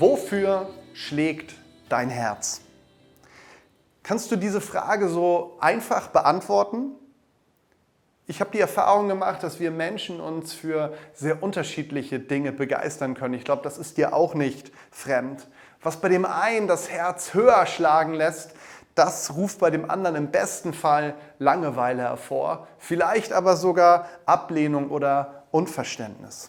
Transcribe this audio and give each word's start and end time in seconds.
Wofür 0.00 0.70
schlägt 0.94 1.54
dein 1.90 2.08
Herz? 2.08 2.62
Kannst 4.02 4.32
du 4.32 4.36
diese 4.36 4.62
Frage 4.62 5.10
so 5.10 5.58
einfach 5.60 6.08
beantworten? 6.08 6.92
Ich 8.26 8.40
habe 8.40 8.50
die 8.50 8.60
Erfahrung 8.60 9.08
gemacht, 9.08 9.42
dass 9.42 9.60
wir 9.60 9.70
Menschen 9.70 10.18
uns 10.18 10.54
für 10.54 10.94
sehr 11.12 11.42
unterschiedliche 11.42 12.18
Dinge 12.18 12.50
begeistern 12.50 13.12
können. 13.12 13.34
Ich 13.34 13.44
glaube, 13.44 13.60
das 13.62 13.76
ist 13.76 13.98
dir 13.98 14.14
auch 14.14 14.32
nicht 14.32 14.72
fremd. 14.90 15.46
Was 15.82 15.98
bei 15.98 16.08
dem 16.08 16.24
einen 16.24 16.66
das 16.66 16.88
Herz 16.88 17.34
höher 17.34 17.66
schlagen 17.66 18.14
lässt, 18.14 18.54
das 18.94 19.34
ruft 19.36 19.58
bei 19.58 19.68
dem 19.68 19.90
anderen 19.90 20.16
im 20.16 20.30
besten 20.30 20.72
Fall 20.72 21.14
Langeweile 21.38 22.04
hervor, 22.04 22.68
vielleicht 22.78 23.34
aber 23.34 23.54
sogar 23.54 24.08
Ablehnung 24.24 24.88
oder 24.88 25.44
Unverständnis. 25.50 26.48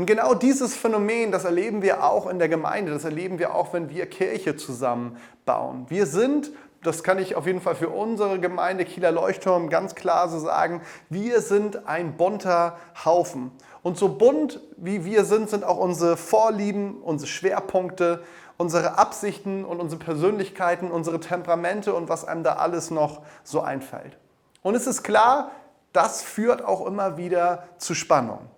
Und 0.00 0.06
genau 0.06 0.32
dieses 0.32 0.74
Phänomen, 0.74 1.30
das 1.30 1.44
erleben 1.44 1.82
wir 1.82 2.02
auch 2.02 2.26
in 2.26 2.38
der 2.38 2.48
Gemeinde, 2.48 2.90
das 2.90 3.04
erleben 3.04 3.38
wir 3.38 3.54
auch, 3.54 3.74
wenn 3.74 3.90
wir 3.90 4.06
Kirche 4.06 4.56
zusammenbauen. 4.56 5.84
Wir 5.90 6.06
sind, 6.06 6.52
das 6.82 7.02
kann 7.02 7.18
ich 7.18 7.36
auf 7.36 7.44
jeden 7.44 7.60
Fall 7.60 7.74
für 7.74 7.90
unsere 7.90 8.40
Gemeinde 8.40 8.86
Kieler 8.86 9.12
Leuchtturm 9.12 9.68
ganz 9.68 9.94
klar 9.94 10.30
so 10.30 10.38
sagen, 10.38 10.80
wir 11.10 11.42
sind 11.42 11.86
ein 11.86 12.16
bunter 12.16 12.78
Haufen. 13.04 13.50
Und 13.82 13.98
so 13.98 14.08
bunt 14.08 14.60
wie 14.78 15.04
wir 15.04 15.26
sind, 15.26 15.50
sind 15.50 15.64
auch 15.64 15.76
unsere 15.76 16.16
Vorlieben, 16.16 17.02
unsere 17.02 17.28
Schwerpunkte, 17.28 18.22
unsere 18.56 18.96
Absichten 18.96 19.66
und 19.66 19.80
unsere 19.80 20.02
Persönlichkeiten, 20.02 20.90
unsere 20.90 21.20
Temperamente 21.20 21.92
und 21.92 22.08
was 22.08 22.24
einem 22.24 22.42
da 22.42 22.54
alles 22.54 22.90
noch 22.90 23.20
so 23.44 23.60
einfällt. 23.60 24.16
Und 24.62 24.74
es 24.76 24.86
ist 24.86 25.02
klar, 25.02 25.50
das 25.92 26.22
führt 26.22 26.64
auch 26.64 26.86
immer 26.86 27.18
wieder 27.18 27.64
zu 27.76 27.94
Spannung. 27.94 28.48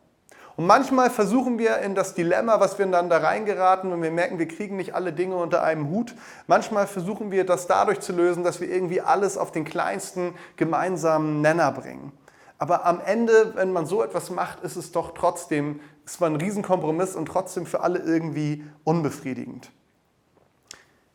Und 0.62 0.68
manchmal 0.68 1.10
versuchen 1.10 1.58
wir 1.58 1.78
in 1.78 1.96
das 1.96 2.14
Dilemma, 2.14 2.60
was 2.60 2.78
wir 2.78 2.86
dann 2.86 3.10
da 3.10 3.18
reingeraten 3.18 3.92
und 3.92 4.00
wir 4.00 4.12
merken, 4.12 4.38
wir 4.38 4.46
kriegen 4.46 4.76
nicht 4.76 4.94
alle 4.94 5.12
Dinge 5.12 5.34
unter 5.34 5.64
einem 5.64 5.90
Hut. 5.90 6.14
Manchmal 6.46 6.86
versuchen 6.86 7.32
wir 7.32 7.44
das 7.44 7.66
dadurch 7.66 7.98
zu 7.98 8.12
lösen, 8.12 8.44
dass 8.44 8.60
wir 8.60 8.70
irgendwie 8.70 9.00
alles 9.00 9.36
auf 9.36 9.50
den 9.50 9.64
kleinsten 9.64 10.34
gemeinsamen 10.54 11.40
Nenner 11.40 11.72
bringen. 11.72 12.12
Aber 12.58 12.86
am 12.86 13.00
Ende, 13.04 13.56
wenn 13.56 13.72
man 13.72 13.86
so 13.86 14.04
etwas 14.04 14.30
macht, 14.30 14.60
ist 14.60 14.76
es 14.76 14.92
doch 14.92 15.14
trotzdem, 15.14 15.80
ist 16.06 16.20
man 16.20 16.34
ein 16.34 16.40
Riesenkompromiss 16.40 17.16
und 17.16 17.26
trotzdem 17.26 17.66
für 17.66 17.80
alle 17.80 17.98
irgendwie 17.98 18.64
unbefriedigend. 18.84 19.68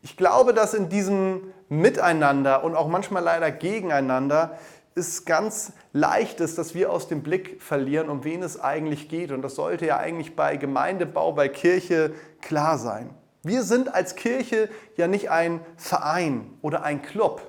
Ich 0.02 0.18
glaube, 0.18 0.52
dass 0.52 0.74
in 0.74 0.90
diesem 0.90 1.54
Miteinander 1.70 2.64
und 2.64 2.74
auch 2.74 2.88
manchmal 2.88 3.22
leider 3.22 3.50
gegeneinander 3.50 4.58
es 4.98 5.24
ganz 5.24 5.72
leicht 5.92 6.40
ist, 6.40 6.58
dass 6.58 6.74
wir 6.74 6.92
aus 6.92 7.08
dem 7.08 7.22
Blick 7.22 7.62
verlieren, 7.62 8.10
um 8.10 8.24
wen 8.24 8.42
es 8.42 8.60
eigentlich 8.60 9.08
geht. 9.08 9.32
Und 9.32 9.42
das 9.42 9.54
sollte 9.54 9.86
ja 9.86 9.96
eigentlich 9.96 10.36
bei 10.36 10.56
Gemeindebau, 10.56 11.32
bei 11.32 11.48
Kirche 11.48 12.12
klar 12.42 12.78
sein. 12.78 13.14
Wir 13.42 13.62
sind 13.62 13.94
als 13.94 14.16
Kirche 14.16 14.68
ja 14.96 15.06
nicht 15.06 15.30
ein 15.30 15.60
Verein 15.76 16.50
oder 16.60 16.82
ein 16.82 17.00
Club, 17.00 17.40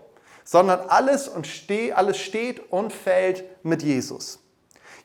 sondern 0.44 0.80
alles, 0.88 1.28
und 1.28 1.48
ste 1.48 1.96
alles 1.96 2.18
steht 2.18 2.72
und 2.72 2.94
fällt 2.94 3.44
mit 3.66 3.84
Jesus. 3.84 4.40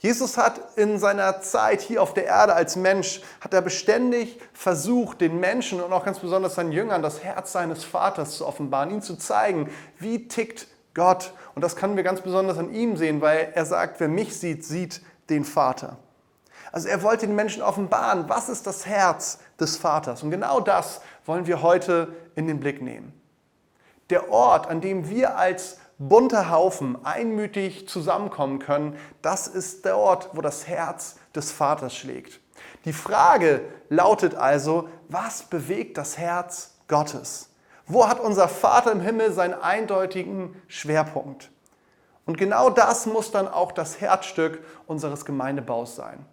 Jesus 0.04 0.36
hat 0.36 0.76
in 0.76 0.98
seiner 0.98 1.40
Zeit 1.40 1.80
hier 1.80 2.02
auf 2.02 2.12
der 2.12 2.26
Erde 2.26 2.54
als 2.54 2.76
Mensch, 2.76 3.22
hat 3.40 3.54
er 3.54 3.62
beständig 3.62 4.38
versucht, 4.52 5.22
den 5.22 5.40
Menschen 5.40 5.80
und 5.80 5.94
auch 5.94 6.04
ganz 6.04 6.18
besonders 6.18 6.56
seinen 6.56 6.72
Jüngern 6.72 7.00
das 7.00 7.24
Herz 7.24 7.52
seines 7.52 7.84
Vaters 7.84 8.36
zu 8.36 8.46
offenbaren, 8.46 8.90
ihnen 8.90 9.00
zu 9.00 9.16
zeigen, 9.16 9.70
wie 9.98 10.28
tickt 10.28 10.66
Gott. 10.94 11.32
Und 11.54 11.62
das 11.62 11.76
können 11.76 11.96
wir 11.96 12.02
ganz 12.02 12.20
besonders 12.20 12.58
an 12.58 12.72
ihm 12.72 12.96
sehen, 12.96 13.20
weil 13.20 13.52
er 13.54 13.66
sagt, 13.66 14.00
wer 14.00 14.08
mich 14.08 14.38
sieht, 14.38 14.64
sieht 14.64 15.02
den 15.28 15.44
Vater. 15.44 15.98
Also 16.72 16.88
er 16.88 17.02
wollte 17.02 17.26
den 17.26 17.36
Menschen 17.36 17.62
offenbaren, 17.62 18.28
was 18.28 18.48
ist 18.48 18.66
das 18.66 18.86
Herz 18.86 19.38
des 19.60 19.76
Vaters. 19.76 20.22
Und 20.22 20.30
genau 20.30 20.60
das 20.60 21.00
wollen 21.24 21.46
wir 21.46 21.62
heute 21.62 22.14
in 22.34 22.46
den 22.46 22.60
Blick 22.60 22.82
nehmen. 22.82 23.12
Der 24.10 24.30
Ort, 24.30 24.66
an 24.68 24.80
dem 24.80 25.08
wir 25.08 25.36
als 25.36 25.78
bunter 25.98 26.50
Haufen 26.50 27.04
einmütig 27.04 27.88
zusammenkommen 27.88 28.58
können, 28.58 28.96
das 29.22 29.46
ist 29.46 29.84
der 29.84 29.96
Ort, 29.96 30.30
wo 30.32 30.40
das 30.40 30.66
Herz 30.66 31.16
des 31.34 31.52
Vaters 31.52 31.94
schlägt. 31.94 32.40
Die 32.84 32.92
Frage 32.92 33.60
lautet 33.88 34.34
also, 34.34 34.88
was 35.08 35.44
bewegt 35.44 35.96
das 35.96 36.18
Herz 36.18 36.74
Gottes? 36.88 37.50
Wo 37.86 38.08
hat 38.08 38.20
unser 38.20 38.48
Vater 38.48 38.92
im 38.92 39.00
Himmel 39.00 39.32
seinen 39.32 39.54
eindeutigen 39.54 40.60
Schwerpunkt? 40.68 41.50
Und 42.26 42.38
genau 42.38 42.70
das 42.70 43.06
muss 43.06 43.30
dann 43.30 43.46
auch 43.46 43.72
das 43.72 44.00
Herzstück 44.00 44.60
unseres 44.86 45.24
Gemeindebaus 45.24 45.94
sein. 45.94 46.24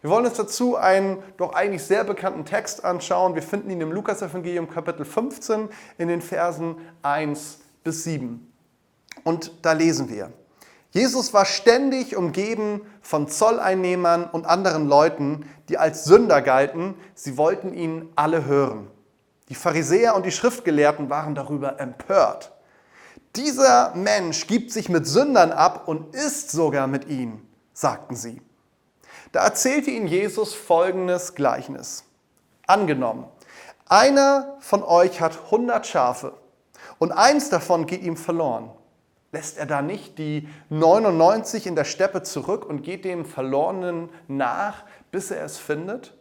Wir 0.00 0.10
wollen 0.10 0.26
uns 0.26 0.36
dazu 0.36 0.76
einen 0.76 1.22
doch 1.36 1.54
eigentlich 1.54 1.84
sehr 1.84 2.04
bekannten 2.04 2.44
Text 2.44 2.84
anschauen. 2.84 3.34
Wir 3.34 3.42
finden 3.42 3.70
ihn 3.70 3.80
im 3.80 3.92
Lukasevangelium 3.92 4.68
Kapitel 4.68 5.04
15 5.04 5.68
in 5.98 6.08
den 6.08 6.20
Versen 6.20 6.76
1 7.02 7.60
bis 7.84 8.04
7. 8.04 8.52
Und 9.24 9.52
da 9.62 9.72
lesen 9.72 10.08
wir. 10.08 10.32
Jesus 10.90 11.34
war 11.34 11.44
ständig 11.44 12.16
umgeben 12.16 12.82
von 13.00 13.28
Zolleinnehmern 13.28 14.24
und 14.24 14.46
anderen 14.46 14.88
Leuten, 14.88 15.48
die 15.68 15.78
als 15.78 16.04
Sünder 16.04 16.42
galten. 16.42 16.94
Sie 17.14 17.36
wollten 17.36 17.74
ihn 17.74 18.08
alle 18.16 18.44
hören. 18.46 18.88
Die 19.48 19.54
Pharisäer 19.54 20.16
und 20.16 20.26
die 20.26 20.32
Schriftgelehrten 20.32 21.08
waren 21.08 21.34
darüber 21.34 21.78
empört. 21.78 22.52
Dieser 23.36 23.94
Mensch 23.94 24.46
gibt 24.46 24.72
sich 24.72 24.88
mit 24.88 25.06
Sündern 25.06 25.52
ab 25.52 25.86
und 25.86 26.14
isst 26.14 26.50
sogar 26.50 26.86
mit 26.86 27.06
ihnen, 27.08 27.46
sagten 27.72 28.16
sie. 28.16 28.42
Da 29.32 29.44
erzählte 29.44 29.90
ihnen 29.90 30.06
Jesus 30.06 30.54
folgendes 30.54 31.34
Gleichnis. 31.34 32.04
Angenommen, 32.66 33.26
einer 33.88 34.56
von 34.60 34.82
euch 34.82 35.20
hat 35.20 35.38
100 35.44 35.86
Schafe 35.86 36.32
und 36.98 37.12
eins 37.12 37.50
davon 37.50 37.86
geht 37.86 38.02
ihm 38.02 38.16
verloren. 38.16 38.70
Lässt 39.30 39.58
er 39.58 39.66
da 39.66 39.82
nicht 39.82 40.18
die 40.18 40.48
99 40.70 41.66
in 41.66 41.76
der 41.76 41.84
Steppe 41.84 42.22
zurück 42.22 42.64
und 42.64 42.82
geht 42.82 43.04
dem 43.04 43.24
Verlorenen 43.24 44.08
nach, 44.28 44.84
bis 45.10 45.30
er 45.30 45.44
es 45.44 45.58
findet? 45.58 46.15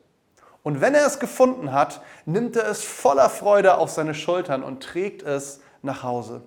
Und 0.66 0.82
wenn 0.82 0.96
er 0.96 1.06
es 1.06 1.20
gefunden 1.20 1.72
hat, 1.72 2.02
nimmt 2.26 2.56
er 2.56 2.68
es 2.68 2.84
voller 2.84 3.30
Freude 3.30 3.78
auf 3.78 3.92
seine 3.92 4.16
Schultern 4.16 4.64
und 4.64 4.82
trägt 4.82 5.22
es 5.22 5.60
nach 5.84 6.02
Hause. 6.02 6.42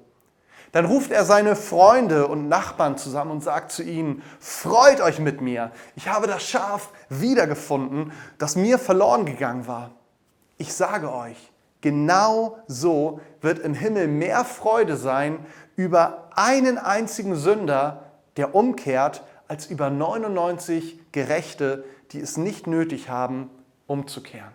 Dann 0.73 0.87
ruft 0.87 1.13
er 1.13 1.25
seine 1.25 1.55
Freunde 1.55 2.27
und 2.27 2.49
Nachbarn 2.49 2.99
zusammen 2.99 3.31
und 3.31 3.45
sagt 3.45 3.71
zu 3.71 3.85
ihnen, 3.85 4.25
freut 4.41 5.01
euch 5.01 5.21
mit 5.21 5.41
mir, 5.41 5.71
ich 5.95 6.09
habe 6.09 6.27
das 6.27 6.43
Schaf 6.43 6.89
wiedergefunden, 7.09 8.11
das 8.39 8.57
mir 8.57 8.81
verloren 8.81 9.25
gegangen 9.25 9.69
war. 9.69 9.93
Ich 10.57 10.75
sage 10.75 11.15
euch, 11.15 11.53
genau 11.81 12.59
so 12.67 13.21
wird 13.41 13.61
im 13.61 13.75
Himmel 13.75 14.09
mehr 14.09 14.45
Freude 14.45 14.97
sein 14.97 15.47
über 15.77 16.29
einen 16.35 16.77
einzigen 16.77 17.37
Sünder, 17.37 18.03
der 18.37 18.57
umkehrt, 18.57 19.23
als 19.47 19.67
über 19.67 19.91
99 19.91 21.13
Gerechte, 21.13 21.85
die 22.11 22.19
es 22.19 22.37
nicht 22.37 22.67
nötig 22.67 23.11
haben, 23.11 23.49
umzukehren. 23.89 24.53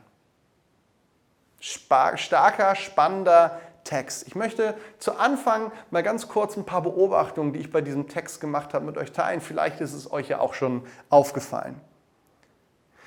Starker, 1.60 2.76
spannender 2.76 3.60
Text. 3.84 4.28
Ich 4.28 4.36
möchte 4.36 4.76
zu 5.00 5.18
Anfang 5.18 5.72
mal 5.92 6.04
ganz 6.04 6.30
kurz 6.30 6.56
ein 6.56 6.66
paar 6.66 6.82
Beobachtungen, 6.82 7.52
die 7.52 7.60
ich 7.60 7.72
bei 7.72 7.82
diesem 7.82 8.08
Text 8.08 8.40
gemacht 8.40 8.74
habe, 8.74 8.86
mit 8.86 8.98
euch 8.98 9.12
teilen. 9.12 9.42
Vielleicht 9.42 9.82
ist 9.82 9.94
es 9.94 10.12
euch 10.12 10.30
ja 10.30 10.40
auch 10.40 10.54
schon 10.54 10.86
aufgefallen. 11.10 11.80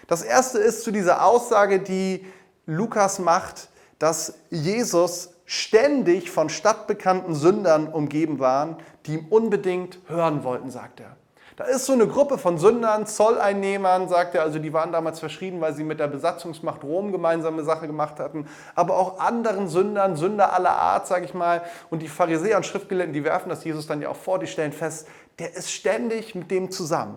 Das 0.06 0.22
erste 0.22 0.58
ist 0.58 0.84
zu 0.84 0.90
dieser 0.90 1.24
Aussage, 1.24 1.80
die 1.80 2.24
Lukas 2.66 3.18
macht, 3.18 3.68
dass 3.98 4.34
Jesus 4.50 5.30
ständig 5.46 6.30
von 6.30 6.48
stadtbekannten 6.48 7.34
Sündern 7.34 7.88
umgeben 7.88 8.38
waren, 8.38 8.76
die 9.06 9.14
ihm 9.14 9.26
unbedingt 9.30 9.98
hören 10.06 10.44
wollten, 10.44 10.70
sagt 10.70 11.00
er. 11.00 11.16
Da 11.56 11.64
ist 11.64 11.86
so 11.86 11.94
eine 11.94 12.06
Gruppe 12.06 12.36
von 12.36 12.58
Sündern, 12.58 13.06
Zolleinnehmern, 13.06 14.08
sagt 14.08 14.34
er, 14.34 14.42
also 14.42 14.58
die 14.58 14.74
waren 14.74 14.92
damals 14.92 15.20
verschrieben, 15.20 15.58
weil 15.62 15.74
sie 15.74 15.84
mit 15.84 15.98
der 15.98 16.06
Besatzungsmacht 16.06 16.84
Rom 16.84 17.12
gemeinsame 17.12 17.64
Sache 17.64 17.86
gemacht 17.86 18.20
hatten, 18.20 18.46
aber 18.74 18.98
auch 18.98 19.18
anderen 19.20 19.66
Sündern, 19.66 20.16
Sünder 20.16 20.52
aller 20.52 20.76
Art, 20.76 21.06
sage 21.06 21.24
ich 21.24 21.32
mal. 21.32 21.62
Und 21.88 22.02
die 22.02 22.08
Pharisäer 22.08 22.58
und 22.58 22.66
Schriftgelehrten, 22.66 23.14
die 23.14 23.24
werfen 23.24 23.48
das 23.48 23.64
Jesus 23.64 23.86
dann 23.86 24.02
ja 24.02 24.10
auch 24.10 24.16
vor, 24.16 24.38
die 24.38 24.46
stellen 24.46 24.72
fest, 24.72 25.08
der 25.38 25.56
ist 25.56 25.72
ständig 25.72 26.34
mit 26.34 26.50
dem 26.50 26.70
zusammen. 26.70 27.16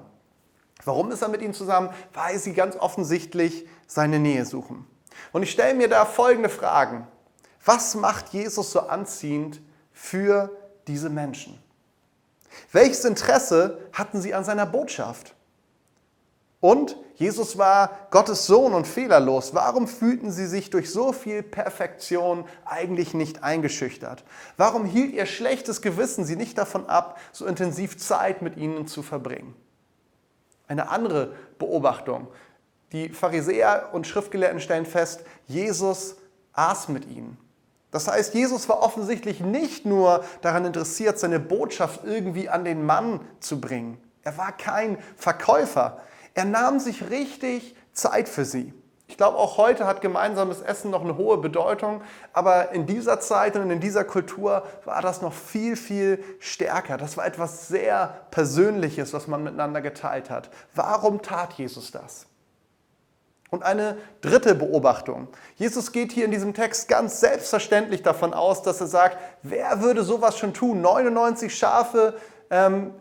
Warum 0.85 1.11
ist 1.11 1.21
er 1.21 1.27
mit 1.27 1.41
ihnen 1.41 1.53
zusammen? 1.53 1.89
Weil 2.13 2.39
sie 2.39 2.53
ganz 2.53 2.77
offensichtlich 2.77 3.67
seine 3.87 4.19
Nähe 4.19 4.45
suchen. 4.45 4.87
Und 5.33 5.43
ich 5.43 5.51
stelle 5.51 5.73
mir 5.73 5.89
da 5.89 6.05
folgende 6.05 6.47
Fragen. 6.47 7.05
Was 7.65 7.93
macht 7.93 8.29
Jesus 8.29 8.71
so 8.71 8.79
anziehend 8.87 9.59
für 9.91 10.49
diese 10.87 11.09
Menschen? 11.09 11.61
Welches 12.71 13.05
Interesse 13.05 13.79
hatten 13.93 14.21
sie 14.21 14.33
an 14.33 14.43
seiner 14.43 14.65
Botschaft? 14.65 15.35
Und 16.61 16.97
Jesus 17.15 17.57
war 17.57 18.07
Gottes 18.11 18.45
Sohn 18.45 18.73
und 18.73 18.85
fehlerlos. 18.85 19.53
Warum 19.53 19.87
fühlten 19.87 20.31
sie 20.31 20.45
sich 20.45 20.69
durch 20.69 20.91
so 20.91 21.13
viel 21.13 21.41
Perfektion 21.41 22.45
eigentlich 22.65 23.13
nicht 23.13 23.43
eingeschüchtert? 23.43 24.23
Warum 24.57 24.85
hielt 24.85 25.13
ihr 25.13 25.25
schlechtes 25.25 25.81
Gewissen 25.81 26.25
sie 26.25 26.35
nicht 26.35 26.57
davon 26.57 26.87
ab, 26.87 27.19
so 27.31 27.45
intensiv 27.45 27.97
Zeit 27.97 28.41
mit 28.41 28.57
ihnen 28.57 28.87
zu 28.87 29.03
verbringen? 29.03 29.55
Eine 30.67 30.89
andere 30.89 31.33
Beobachtung. 31.57 32.27
Die 32.91 33.09
Pharisäer 33.09 33.89
und 33.93 34.07
Schriftgelehrten 34.07 34.59
stellen 34.59 34.85
fest, 34.85 35.23
Jesus 35.47 36.15
aß 36.53 36.89
mit 36.89 37.07
ihnen. 37.09 37.37
Das 37.91 38.07
heißt, 38.07 38.33
Jesus 38.35 38.69
war 38.69 38.81
offensichtlich 38.83 39.39
nicht 39.39 39.85
nur 39.85 40.23
daran 40.41 40.65
interessiert, 40.65 41.17
seine 41.17 41.39
Botschaft 41.39 42.01
irgendwie 42.03 42.47
an 42.49 42.63
den 42.63 42.85
Mann 42.85 43.21
zu 43.39 43.59
bringen. 43.59 43.97
Er 44.23 44.37
war 44.37 44.51
kein 44.51 44.97
Verkäufer. 45.15 45.99
Er 46.35 46.45
nahm 46.45 46.79
sich 46.79 47.09
richtig 47.09 47.75
Zeit 47.93 48.29
für 48.29 48.45
sie. 48.45 48.73
Ich 49.09 49.17
glaube, 49.17 49.37
auch 49.37 49.57
heute 49.57 49.87
hat 49.87 50.01
gemeinsames 50.01 50.61
Essen 50.61 50.91
noch 50.91 51.01
eine 51.03 51.17
hohe 51.17 51.39
Bedeutung, 51.39 52.03
aber 52.31 52.73
in 52.73 52.85
dieser 52.85 53.19
Zeit 53.19 53.55
und 53.55 53.71
in 53.71 53.79
dieser 53.79 54.03
Kultur 54.03 54.63
war 54.85 55.01
das 55.01 55.23
noch 55.23 55.33
viel, 55.33 55.75
viel 55.75 56.23
stärker. 56.39 56.95
Das 56.95 57.17
war 57.17 57.25
etwas 57.25 57.67
sehr 57.67 58.27
Persönliches, 58.29 59.11
was 59.11 59.25
man 59.25 59.43
miteinander 59.43 59.81
geteilt 59.81 60.29
hat. 60.29 60.51
Warum 60.75 61.23
tat 61.23 61.53
Jesus 61.53 61.89
das? 61.89 62.28
Und 63.51 63.63
eine 63.63 63.97
dritte 64.21 64.53
Beobachtung. 64.53 65.27
Jesus 65.55 65.91
geht 65.91 66.11
hier 66.11 66.25
in 66.25 66.31
diesem 66.31 66.53
Text 66.53 66.87
ganz 66.87 67.19
selbstverständlich 67.19 68.03
davon 68.03 68.33
aus, 68.33 68.61
dass 68.61 68.79
er 68.79 68.87
sagt, 68.87 69.17
wer 69.41 69.81
würde 69.81 70.03
sowas 70.03 70.37
schon 70.37 70.53
tun? 70.53 70.81
99 70.81 71.55
Schafe 71.55 72.13
ähm, 72.51 72.93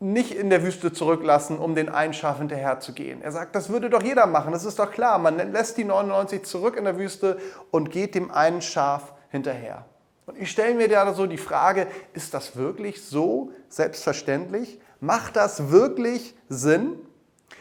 nicht 0.00 0.34
in 0.34 0.48
der 0.48 0.64
Wüste 0.64 0.92
zurücklassen, 0.92 1.58
um 1.58 1.74
den 1.74 1.90
einen 1.90 2.14
Schaf 2.14 2.38
hinterher 2.38 2.80
zu 2.80 2.94
gehen. 2.94 3.20
Er 3.22 3.32
sagt, 3.32 3.54
das 3.54 3.68
würde 3.68 3.90
doch 3.90 4.02
jeder 4.02 4.26
machen, 4.26 4.52
das 4.52 4.64
ist 4.64 4.78
doch 4.78 4.90
klar. 4.90 5.18
Man 5.18 5.52
lässt 5.52 5.76
die 5.76 5.84
99 5.84 6.42
zurück 6.44 6.76
in 6.76 6.84
der 6.84 6.98
Wüste 6.98 7.38
und 7.70 7.90
geht 7.90 8.14
dem 8.14 8.30
einen 8.30 8.62
Schaf 8.62 9.12
hinterher. 9.28 9.84
Und 10.24 10.38
ich 10.38 10.50
stelle 10.50 10.74
mir 10.74 10.88
da 10.88 11.12
so 11.12 11.26
die 11.26 11.36
Frage, 11.36 11.86
ist 12.14 12.32
das 12.34 12.56
wirklich 12.56 13.04
so 13.04 13.52
selbstverständlich? 13.68 14.80
Macht 15.00 15.36
das 15.36 15.70
wirklich 15.70 16.34
Sinn? 16.48 16.98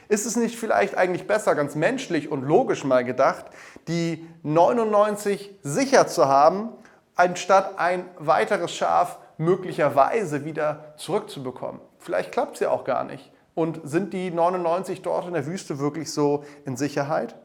Ist 0.10 0.26
es 0.26 0.36
nicht 0.36 0.58
vielleicht 0.58 0.98
eigentlich 0.98 1.28
besser, 1.28 1.54
ganz 1.54 1.76
menschlich 1.76 2.32
und 2.32 2.42
logisch 2.42 2.84
mal 2.84 3.06
gedacht, 3.06 3.46
die 3.88 4.28
99 4.42 5.52
sicher 5.62 6.08
zu 6.08 6.28
haben, 6.28 6.70
anstatt 7.16 7.78
ein 7.78 8.04
weiteres 8.18 8.74
Schaf 8.74 9.20
möglicherweise 9.38 10.46
wieder 10.46 10.96
zurückzubekommen? 10.98 11.80
Vielleicht 12.00 12.32
klappt 12.32 12.56
es 12.56 12.62
ja 12.62 12.72
auch 12.72 12.86
gar 12.86 13.04
nicht. 13.04 13.32
Und 13.54 13.82
sind 13.88 14.12
die 14.14 14.32
99 14.32 15.04
dort 15.04 15.28
in 15.28 15.34
der 15.34 15.46
Wüste 15.46 15.78
wirklich 15.78 16.12
so 16.12 16.44
in 16.66 16.76
Sicherheit? 16.76 17.36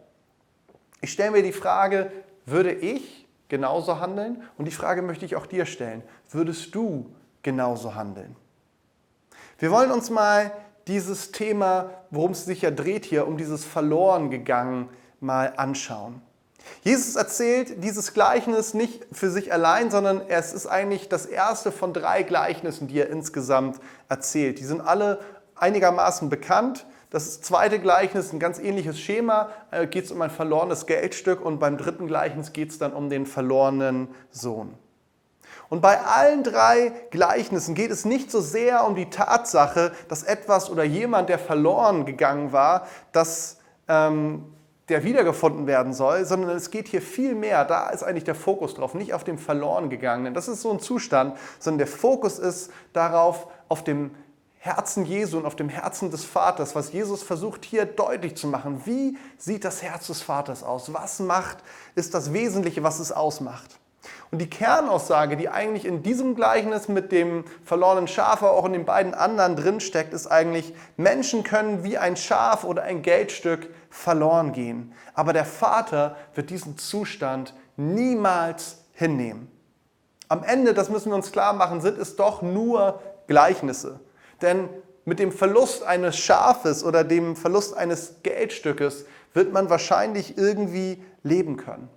Ich 1.02 1.12
stelle 1.12 1.32
mir 1.32 1.43
die 1.43 1.52
Frage, 1.52 2.10
würde 2.46 2.72
ich 2.72 3.28
genauso 3.49 4.00
handeln? 4.00 4.43
Und 4.56 4.64
die 4.64 4.70
Frage 4.70 5.02
möchte 5.02 5.26
ich 5.26 5.37
auch 5.37 5.44
dir 5.44 5.67
stellen. 5.67 6.02
Würdest 6.31 6.75
du 6.75 7.10
genauso 7.43 7.94
handeln? 7.94 8.37
Wir 9.58 9.70
wollen 9.70 9.90
uns 9.90 10.08
mal 10.08 10.50
dieses 10.86 11.32
Thema, 11.32 11.90
worum 12.10 12.32
es 12.32 12.44
sich 12.44 12.62
ja 12.62 12.70
dreht 12.70 13.04
hier, 13.04 13.26
um 13.26 13.36
dieses 13.36 13.64
verloren 13.64 14.31
gegangen 14.31 14.88
mal 15.20 15.54
anschauen. 15.56 16.20
Jesus 16.82 17.16
erzählt 17.16 17.82
dieses 17.82 18.14
Gleichnis 18.14 18.75
nicht 18.75 19.06
für 19.12 19.31
sich 19.31 19.52
allein, 19.52 19.90
sondern 19.90 20.22
es 20.28 20.52
ist 20.52 20.66
eigentlich 20.66 21.08
das 21.08 21.26
erste 21.26 21.72
von 21.72 21.92
drei 21.92 22.22
Gleichnissen, 22.22 22.88
die 22.88 22.98
er 22.98 23.10
insgesamt 23.10 23.81
erzählt. 24.08 24.58
Die 24.58 24.64
sind 24.64 24.81
alle 24.81 25.20
einigermaßen 25.54 26.28
bekannt. 26.31 26.86
Das 27.10 27.40
zweite 27.40 27.78
Gleichnis, 27.78 28.32
ein 28.32 28.40
ganz 28.40 28.58
ähnliches 28.58 28.98
Schema, 28.98 29.50
äh, 29.70 29.86
geht 29.86 30.06
es 30.06 30.10
um 30.10 30.20
ein 30.20 30.31
verlorenes 30.31 30.86
Geldstück 30.86 31.44
und 31.44 31.58
beim 31.58 31.78
dritten 31.78 32.06
Gleichnis 32.06 32.52
geht 32.52 32.70
es 32.70 32.78
dann 32.78 32.92
um 32.92 33.08
den 33.08 33.25
verlorenen 33.25 34.08
Sohn. 34.31 34.75
Und 35.68 35.80
bei 35.80 36.00
allen 36.00 36.42
drei 36.42 36.92
Gleichnissen 37.10 37.74
geht 37.74 37.90
es 37.90 38.04
nicht 38.04 38.30
so 38.30 38.40
sehr 38.40 38.86
um 38.86 38.94
die 38.94 39.10
Tatsache, 39.10 39.92
dass 40.08 40.22
etwas 40.22 40.70
oder 40.70 40.84
jemand, 40.84 41.28
der 41.28 41.38
verloren 41.38 42.04
gegangen 42.06 42.52
war, 42.52 42.86
dass 43.12 43.58
ähm, 43.88 44.44
der 44.88 45.04
wiedergefunden 45.04 45.66
werden 45.66 45.94
soll, 45.94 46.24
sondern 46.26 46.50
es 46.50 46.70
geht 46.70 46.88
hier 46.88 47.00
viel 47.00 47.34
mehr, 47.34 47.64
da 47.64 47.88
ist 47.88 48.02
eigentlich 48.02 48.24
der 48.24 48.34
Fokus 48.34 48.74
drauf, 48.74 48.94
nicht 48.94 49.14
auf 49.14 49.24
dem 49.24 49.38
verloren 49.38 49.88
gegangenen. 49.88 50.34
Das 50.34 50.46
ist 50.46 50.60
so 50.60 50.70
ein 50.70 50.80
Zustand, 50.80 51.36
sondern 51.58 51.78
der 51.78 51.86
Fokus 51.86 52.38
ist 52.38 52.70
darauf, 52.92 53.46
auf 53.68 53.82
dem 53.82 54.10
Herzen 54.58 55.04
Jesu 55.04 55.38
und 55.38 55.46
auf 55.46 55.56
dem 55.56 55.68
Herzen 55.68 56.10
des 56.10 56.24
Vaters, 56.24 56.74
was 56.74 56.92
Jesus 56.92 57.22
versucht 57.22 57.64
hier 57.64 57.84
deutlich 57.84 58.36
zu 58.36 58.46
machen. 58.46 58.82
Wie 58.86 59.16
sieht 59.36 59.64
das 59.64 59.82
Herz 59.82 60.06
des 60.06 60.22
Vaters 60.22 60.62
aus? 60.62 60.92
Was 60.92 61.20
macht, 61.20 61.58
ist 61.94 62.14
das 62.14 62.32
Wesentliche, 62.32 62.82
was 62.82 62.98
es 62.98 63.12
ausmacht? 63.12 63.78
Und 64.34 64.40
die 64.40 64.50
Kernaussage, 64.50 65.36
die 65.36 65.48
eigentlich 65.48 65.84
in 65.84 66.02
diesem 66.02 66.34
Gleichnis 66.34 66.88
mit 66.88 67.12
dem 67.12 67.44
verlorenen 67.62 68.08
Schaf, 68.08 68.42
aber 68.42 68.54
auch 68.54 68.64
in 68.64 68.72
den 68.72 68.84
beiden 68.84 69.14
anderen 69.14 69.54
drinsteckt, 69.54 70.12
ist 70.12 70.26
eigentlich, 70.26 70.75
Menschen 70.96 71.44
können 71.44 71.84
wie 71.84 71.98
ein 71.98 72.16
Schaf 72.16 72.64
oder 72.64 72.82
ein 72.82 73.02
Geldstück 73.02 73.69
verloren 73.90 74.52
gehen. 74.52 74.92
Aber 75.14 75.32
der 75.32 75.44
Vater 75.44 76.16
wird 76.34 76.50
diesen 76.50 76.76
Zustand 76.78 77.54
niemals 77.76 78.78
hinnehmen. 78.92 79.52
Am 80.26 80.42
Ende, 80.42 80.75
das 80.75 80.90
müssen 80.90 81.10
wir 81.10 81.14
uns 81.14 81.31
klar 81.31 81.52
machen, 81.52 81.81
sind 81.81 81.96
es 81.96 82.16
doch 82.16 82.42
nur 82.42 83.00
Gleichnisse. 83.28 84.00
Denn 84.42 84.69
mit 85.04 85.20
dem 85.20 85.31
Verlust 85.31 85.84
eines 85.84 86.19
Schafes 86.19 86.82
oder 86.82 87.04
dem 87.04 87.36
Verlust 87.36 87.76
eines 87.76 88.16
Geldstückes 88.25 89.06
wird 89.32 89.52
man 89.52 89.70
wahrscheinlich 89.70 90.36
irgendwie 90.36 91.04
leben 91.22 91.56
können. 91.56 91.88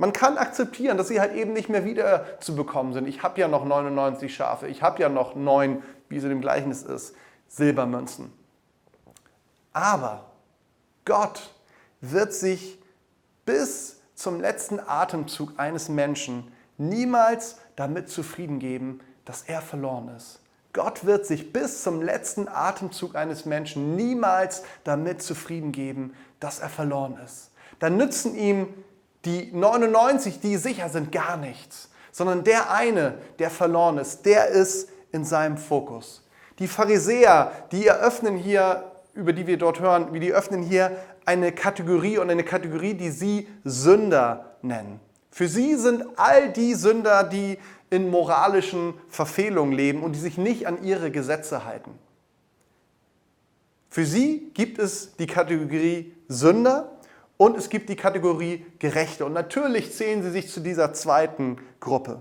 Man 0.00 0.14
kann 0.14 0.38
akzeptieren, 0.38 0.96
dass 0.96 1.08
sie 1.08 1.20
halt 1.20 1.34
eben 1.34 1.52
nicht 1.52 1.68
mehr 1.68 1.84
wieder 1.84 2.40
zu 2.40 2.56
bekommen 2.56 2.94
sind. 2.94 3.06
Ich 3.06 3.22
habe 3.22 3.38
ja 3.38 3.48
noch 3.48 3.66
99 3.66 4.34
Schafe, 4.34 4.66
ich 4.66 4.82
habe 4.82 4.98
ja 5.02 5.10
noch 5.10 5.34
neun, 5.34 5.82
wie 6.08 6.16
es 6.16 6.22
in 6.22 6.30
dem 6.30 6.40
Gleichnis 6.40 6.82
ist, 6.82 7.14
Silbermünzen. 7.48 8.32
Aber 9.74 10.30
Gott 11.04 11.50
wird 12.00 12.32
sich 12.32 12.80
bis 13.44 14.00
zum 14.14 14.40
letzten 14.40 14.80
Atemzug 14.80 15.52
eines 15.58 15.90
Menschen 15.90 16.50
niemals 16.78 17.58
damit 17.76 18.08
zufrieden 18.08 18.58
geben, 18.58 19.00
dass 19.26 19.42
er 19.42 19.60
verloren 19.60 20.08
ist. 20.16 20.40
Gott 20.72 21.04
wird 21.04 21.26
sich 21.26 21.52
bis 21.52 21.82
zum 21.82 22.00
letzten 22.00 22.48
Atemzug 22.48 23.16
eines 23.16 23.44
Menschen 23.44 23.96
niemals 23.96 24.62
damit 24.82 25.20
zufrieden 25.20 25.72
geben, 25.72 26.14
dass 26.38 26.58
er 26.58 26.70
verloren 26.70 27.18
ist. 27.22 27.50
Dann 27.80 27.98
nützen 27.98 28.34
ihm 28.34 28.68
die 29.24 29.50
99, 29.52 30.40
die 30.40 30.56
sicher 30.56 30.88
sind, 30.88 31.12
gar 31.12 31.36
nichts, 31.36 31.90
sondern 32.12 32.44
der 32.44 32.72
eine, 32.72 33.18
der 33.38 33.50
verloren 33.50 33.98
ist, 33.98 34.24
der 34.26 34.48
ist 34.48 34.88
in 35.12 35.24
seinem 35.24 35.56
Fokus. 35.56 36.24
Die 36.58 36.68
Pharisäer, 36.68 37.52
die 37.72 37.86
eröffnen 37.86 38.36
hier, 38.36 38.90
über 39.14 39.32
die 39.32 39.46
wir 39.46 39.58
dort 39.58 39.80
hören, 39.80 40.12
wie 40.12 40.20
die 40.20 40.32
öffnen 40.32 40.62
hier 40.62 40.96
eine 41.24 41.52
Kategorie 41.52 42.18
und 42.18 42.30
eine 42.30 42.44
Kategorie, 42.44 42.94
die 42.94 43.10
sie 43.10 43.48
Sünder 43.64 44.56
nennen. 44.62 45.00
Für 45.30 45.48
sie 45.48 45.74
sind 45.76 46.04
all 46.16 46.50
die 46.50 46.74
Sünder, 46.74 47.24
die 47.24 47.58
in 47.88 48.08
moralischen 48.08 48.94
Verfehlungen 49.08 49.72
leben 49.72 50.02
und 50.02 50.12
die 50.12 50.20
sich 50.20 50.38
nicht 50.38 50.66
an 50.66 50.82
ihre 50.82 51.10
Gesetze 51.10 51.64
halten. 51.64 51.92
Für 53.88 54.04
sie 54.04 54.50
gibt 54.54 54.78
es 54.78 55.16
die 55.16 55.26
Kategorie 55.26 56.12
Sünder 56.28 56.92
und 57.40 57.56
es 57.56 57.70
gibt 57.70 57.88
die 57.88 57.96
Kategorie 57.96 58.66
Gerechte. 58.80 59.24
Und 59.24 59.32
natürlich 59.32 59.96
zählen 59.96 60.22
sie 60.22 60.30
sich 60.30 60.50
zu 60.50 60.60
dieser 60.60 60.92
zweiten 60.92 61.56
Gruppe. 61.80 62.20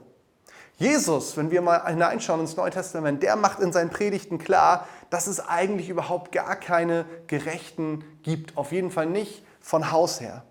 Jesus, 0.77 1.35
wenn 1.35 1.51
wir 1.51 1.61
mal 1.61 1.85
hineinschauen 1.87 2.39
ins 2.39 2.55
Neue 2.55 2.71
Testament, 2.71 3.21
der 3.21 3.35
macht 3.35 3.59
in 3.59 3.73
seinen 3.73 3.89
Predigten 3.89 4.37
klar, 4.37 4.87
dass 5.09 5.27
es 5.27 5.45
eigentlich 5.45 5.89
überhaupt 5.89 6.31
gar 6.31 6.55
keine 6.55 7.03
Gerechten 7.27 8.05
gibt. 8.23 8.55
Auf 8.55 8.71
jeden 8.71 8.91
Fall 8.91 9.07
nicht 9.07 9.43
von 9.59 9.91
Haus 9.91 10.21
her. 10.21 10.45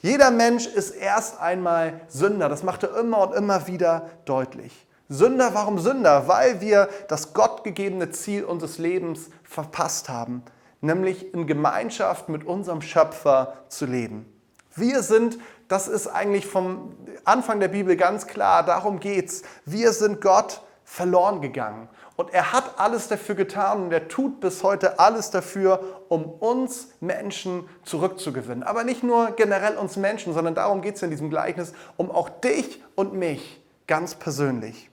Jeder 0.00 0.30
Mensch 0.30 0.66
ist 0.66 0.90
erst 0.90 1.40
einmal 1.40 2.02
Sünder. 2.08 2.50
Das 2.50 2.62
macht 2.62 2.82
er 2.82 2.98
immer 2.98 3.26
und 3.26 3.34
immer 3.34 3.68
wieder 3.68 4.10
deutlich. 4.26 4.86
Sünder, 5.08 5.54
warum 5.54 5.78
Sünder? 5.78 6.28
Weil 6.28 6.60
wir 6.60 6.90
das 7.08 7.32
gottgegebene 7.32 8.10
Ziel 8.10 8.44
unseres 8.44 8.76
Lebens 8.76 9.30
verpasst 9.44 10.10
haben 10.10 10.42
nämlich 10.80 11.34
in 11.34 11.46
Gemeinschaft 11.46 12.28
mit 12.28 12.44
unserem 12.44 12.82
Schöpfer 12.82 13.54
zu 13.68 13.86
leben. 13.86 14.26
Wir 14.74 15.02
sind, 15.02 15.38
das 15.68 15.88
ist 15.88 16.06
eigentlich 16.06 16.46
vom 16.46 16.94
Anfang 17.24 17.60
der 17.60 17.68
Bibel 17.68 17.96
ganz 17.96 18.26
klar, 18.26 18.64
darum 18.64 19.00
geht's. 19.00 19.42
Wir 19.64 19.92
sind 19.92 20.20
Gott 20.20 20.62
verloren 20.84 21.40
gegangen. 21.40 21.88
Und 22.16 22.34
er 22.34 22.52
hat 22.52 22.78
alles 22.78 23.08
dafür 23.08 23.34
getan 23.34 23.84
und 23.84 23.92
er 23.92 24.08
tut 24.08 24.40
bis 24.40 24.62
heute 24.62 24.98
alles 24.98 25.30
dafür, 25.30 26.02
um 26.08 26.24
uns 26.24 26.88
Menschen 27.00 27.68
zurückzugewinnen. 27.84 28.62
Aber 28.62 28.84
nicht 28.84 29.02
nur 29.02 29.30
generell 29.30 29.76
uns 29.76 29.96
Menschen, 29.96 30.34
sondern 30.34 30.54
darum 30.54 30.82
geht 30.82 30.96
es 30.96 31.02
in 31.02 31.10
diesem 31.10 31.30
Gleichnis, 31.30 31.72
um 31.96 32.10
auch 32.10 32.28
dich 32.28 32.82
und 32.94 33.14
mich 33.14 33.62
ganz 33.86 34.14
persönlich. 34.16 34.90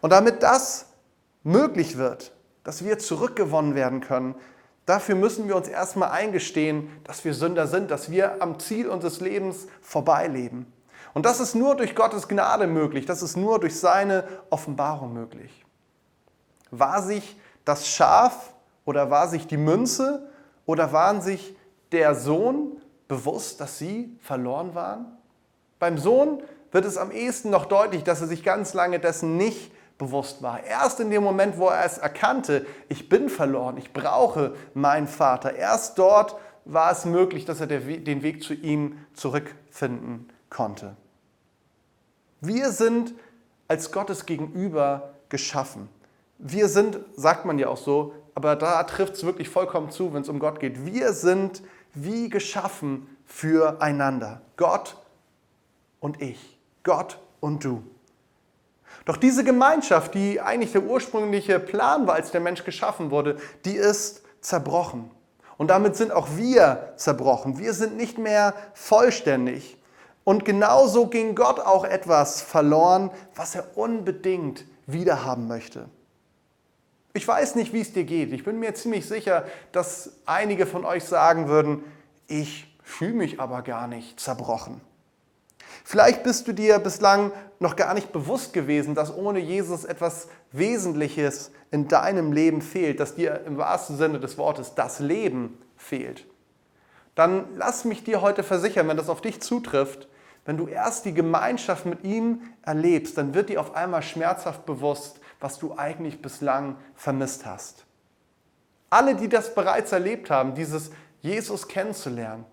Und 0.00 0.10
damit 0.10 0.42
das 0.42 0.86
möglich 1.42 1.96
wird, 1.96 2.32
dass 2.64 2.84
wir 2.84 2.98
zurückgewonnen 2.98 3.74
werden 3.74 4.00
können, 4.00 4.34
Dafür 4.86 5.14
müssen 5.14 5.46
wir 5.46 5.56
uns 5.56 5.68
erstmal 5.68 6.10
eingestehen, 6.10 6.90
dass 7.04 7.24
wir 7.24 7.34
Sünder 7.34 7.66
sind, 7.66 7.90
dass 7.90 8.10
wir 8.10 8.42
am 8.42 8.58
Ziel 8.58 8.88
unseres 8.88 9.20
Lebens 9.20 9.66
vorbeileben. 9.82 10.72
Und 11.12 11.26
das 11.26 11.40
ist 11.40 11.54
nur 11.54 11.76
durch 11.76 11.94
Gottes 11.94 12.28
Gnade 12.28 12.66
möglich, 12.66 13.06
das 13.06 13.22
ist 13.22 13.36
nur 13.36 13.58
durch 13.60 13.78
seine 13.78 14.24
Offenbarung 14.48 15.12
möglich. 15.12 15.64
War 16.70 17.02
sich 17.02 17.36
das 17.64 17.88
Schaf 17.88 18.52
oder 18.84 19.10
war 19.10 19.28
sich 19.28 19.46
die 19.46 19.56
Münze 19.56 20.28
oder 20.66 20.92
waren 20.92 21.20
sich 21.20 21.56
der 21.92 22.14
Sohn 22.14 22.80
bewusst, 23.08 23.60
dass 23.60 23.78
sie 23.78 24.16
verloren 24.22 24.74
waren? 24.74 25.06
Beim 25.78 25.98
Sohn 25.98 26.42
wird 26.70 26.84
es 26.84 26.96
am 26.96 27.10
ehesten 27.10 27.50
noch 27.50 27.66
deutlich, 27.66 28.04
dass 28.04 28.20
er 28.20 28.28
sich 28.28 28.44
ganz 28.44 28.74
lange 28.74 29.00
dessen 29.00 29.36
nicht 29.36 29.72
bewusst 30.00 30.42
war. 30.42 30.64
Erst 30.64 30.98
in 30.98 31.10
dem 31.10 31.22
Moment, 31.22 31.58
wo 31.58 31.68
er 31.68 31.84
es 31.84 31.98
erkannte, 31.98 32.66
ich 32.88 33.10
bin 33.10 33.28
verloren, 33.28 33.76
ich 33.76 33.92
brauche 33.92 34.54
meinen 34.72 35.06
Vater, 35.06 35.54
erst 35.54 35.98
dort 35.98 36.36
war 36.64 36.90
es 36.90 37.04
möglich, 37.04 37.44
dass 37.44 37.60
er 37.60 37.66
den 37.66 38.22
Weg 38.22 38.42
zu 38.42 38.54
ihm 38.54 38.98
zurückfinden 39.12 40.30
konnte. 40.48 40.96
Wir 42.40 42.70
sind 42.70 43.12
als 43.68 43.92
Gottes 43.92 44.24
Gegenüber 44.24 45.10
geschaffen. 45.28 45.90
Wir 46.38 46.68
sind, 46.68 46.98
sagt 47.14 47.44
man 47.44 47.58
ja 47.58 47.68
auch 47.68 47.76
so, 47.76 48.14
aber 48.34 48.56
da 48.56 48.82
trifft 48.84 49.14
es 49.14 49.24
wirklich 49.24 49.50
vollkommen 49.50 49.90
zu, 49.90 50.14
wenn 50.14 50.22
es 50.22 50.30
um 50.30 50.38
Gott 50.38 50.60
geht. 50.60 50.86
Wir 50.86 51.12
sind 51.12 51.62
wie 51.92 52.30
geschaffen 52.30 53.06
füreinander. 53.26 54.40
Gott 54.56 54.96
und 56.00 56.22
ich. 56.22 56.58
Gott 56.84 57.18
und 57.40 57.64
du. 57.64 57.82
Doch 59.10 59.16
diese 59.16 59.42
Gemeinschaft, 59.42 60.14
die 60.14 60.40
eigentlich 60.40 60.70
der 60.70 60.84
ursprüngliche 60.84 61.58
Plan 61.58 62.06
war, 62.06 62.14
als 62.14 62.30
der 62.30 62.40
Mensch 62.40 62.62
geschaffen 62.62 63.10
wurde, 63.10 63.38
die 63.64 63.74
ist 63.74 64.22
zerbrochen. 64.40 65.10
Und 65.58 65.66
damit 65.66 65.96
sind 65.96 66.12
auch 66.12 66.28
wir 66.36 66.92
zerbrochen. 66.94 67.58
Wir 67.58 67.74
sind 67.74 67.96
nicht 67.96 68.18
mehr 68.18 68.54
vollständig. 68.72 69.76
Und 70.22 70.44
genauso 70.44 71.08
ging 71.08 71.34
Gott 71.34 71.58
auch 71.58 71.82
etwas 71.82 72.40
verloren, 72.40 73.10
was 73.34 73.56
er 73.56 73.76
unbedingt 73.76 74.64
wiederhaben 74.86 75.48
möchte. 75.48 75.86
Ich 77.12 77.26
weiß 77.26 77.56
nicht, 77.56 77.72
wie 77.72 77.80
es 77.80 77.92
dir 77.92 78.04
geht. 78.04 78.32
Ich 78.32 78.44
bin 78.44 78.60
mir 78.60 78.74
ziemlich 78.74 79.08
sicher, 79.08 79.44
dass 79.72 80.12
einige 80.24 80.66
von 80.66 80.84
euch 80.84 81.02
sagen 81.02 81.48
würden, 81.48 81.82
ich 82.28 82.78
fühle 82.84 83.14
mich 83.14 83.40
aber 83.40 83.62
gar 83.62 83.88
nicht 83.88 84.20
zerbrochen. 84.20 84.80
Vielleicht 85.84 86.22
bist 86.22 86.46
du 86.46 86.52
dir 86.52 86.78
bislang 86.78 87.32
noch 87.58 87.76
gar 87.76 87.94
nicht 87.94 88.12
bewusst 88.12 88.52
gewesen, 88.52 88.94
dass 88.94 89.14
ohne 89.14 89.38
Jesus 89.38 89.84
etwas 89.84 90.28
Wesentliches 90.52 91.50
in 91.70 91.88
deinem 91.88 92.32
Leben 92.32 92.62
fehlt, 92.62 93.00
dass 93.00 93.14
dir 93.14 93.42
im 93.46 93.58
wahrsten 93.58 93.96
Sinne 93.96 94.20
des 94.20 94.38
Wortes 94.38 94.74
das 94.74 95.00
Leben 95.00 95.58
fehlt. 95.76 96.26
Dann 97.14 97.44
lass 97.56 97.84
mich 97.84 98.04
dir 98.04 98.22
heute 98.22 98.42
versichern, 98.42 98.88
wenn 98.88 98.96
das 98.96 99.08
auf 99.08 99.20
dich 99.20 99.40
zutrifft, 99.40 100.08
wenn 100.44 100.56
du 100.56 100.66
erst 100.66 101.04
die 101.04 101.14
Gemeinschaft 101.14 101.86
mit 101.86 102.02
ihm 102.02 102.40
erlebst, 102.62 103.18
dann 103.18 103.34
wird 103.34 103.50
dir 103.50 103.60
auf 103.60 103.74
einmal 103.74 104.02
schmerzhaft 104.02 104.64
bewusst, 104.64 105.20
was 105.38 105.58
du 105.58 105.76
eigentlich 105.76 106.22
bislang 106.22 106.76
vermisst 106.94 107.44
hast. 107.46 107.84
Alle, 108.88 109.14
die 109.14 109.28
das 109.28 109.54
bereits 109.54 109.92
erlebt 109.92 110.30
haben, 110.30 110.54
dieses 110.54 110.90
Jesus 111.20 111.68
kennenzulernen, 111.68 112.44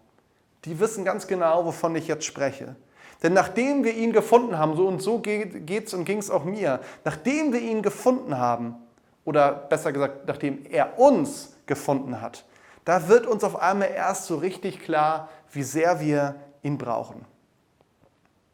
die 0.65 0.79
wissen 0.79 1.05
ganz 1.05 1.27
genau, 1.27 1.65
wovon 1.65 1.95
ich 1.95 2.07
jetzt 2.07 2.25
spreche. 2.25 2.75
Denn 3.23 3.33
nachdem 3.33 3.83
wir 3.83 3.93
ihn 3.95 4.13
gefunden 4.13 4.57
haben, 4.57 4.75
so 4.75 4.87
und 4.87 5.01
so 5.01 5.19
geht 5.19 5.87
es 5.87 5.93
und 5.93 6.05
ging 6.05 6.19
es 6.19 6.29
auch 6.29 6.43
mir, 6.43 6.79
nachdem 7.03 7.51
wir 7.51 7.61
ihn 7.61 7.81
gefunden 7.81 8.37
haben, 8.37 8.75
oder 9.25 9.51
besser 9.51 9.91
gesagt, 9.91 10.27
nachdem 10.27 10.65
er 10.65 10.97
uns 10.99 11.53
gefunden 11.65 12.21
hat, 12.21 12.45
da 12.85 13.09
wird 13.09 13.25
uns 13.25 13.43
auf 13.43 13.59
einmal 13.59 13.89
erst 13.89 14.25
so 14.25 14.37
richtig 14.37 14.79
klar, 14.79 15.29
wie 15.51 15.63
sehr 15.63 15.99
wir 15.99 16.35
ihn 16.63 16.77
brauchen. 16.77 17.25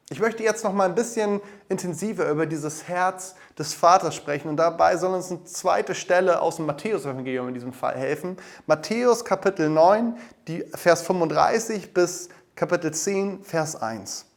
Ich 0.10 0.20
möchte 0.20 0.44
jetzt 0.44 0.64
noch 0.64 0.74
mal 0.74 0.90
ein 0.90 0.96
bisschen 0.96 1.42
intensiver 1.70 2.30
über 2.30 2.46
dieses 2.46 2.88
Herz 2.88 3.36
des 3.58 3.74
Vaters 3.74 4.16
sprechen 4.16 4.48
und 4.48 4.58
dabei 4.58 4.98
soll 4.98 5.14
uns 5.14 5.32
eine 5.32 5.44
zweite 5.44 5.96
Stelle 5.96 6.42
aus 6.42 6.58
dem 6.58 6.66
Matthäus-Evangelium 6.66 7.48
in 7.48 7.54
diesem 7.54 7.74
Fall 7.74 7.96
helfen. 7.96 8.38
Matthäus 8.66 9.24
Kapitel 9.26 9.70
9, 9.70 10.18
die 10.48 10.66
Vers 10.76 11.04
35 11.04 11.94
bis 11.94 12.30
Kapitel 12.56 12.94
10, 12.94 13.44
Vers 13.44 13.76
1. 13.76 14.33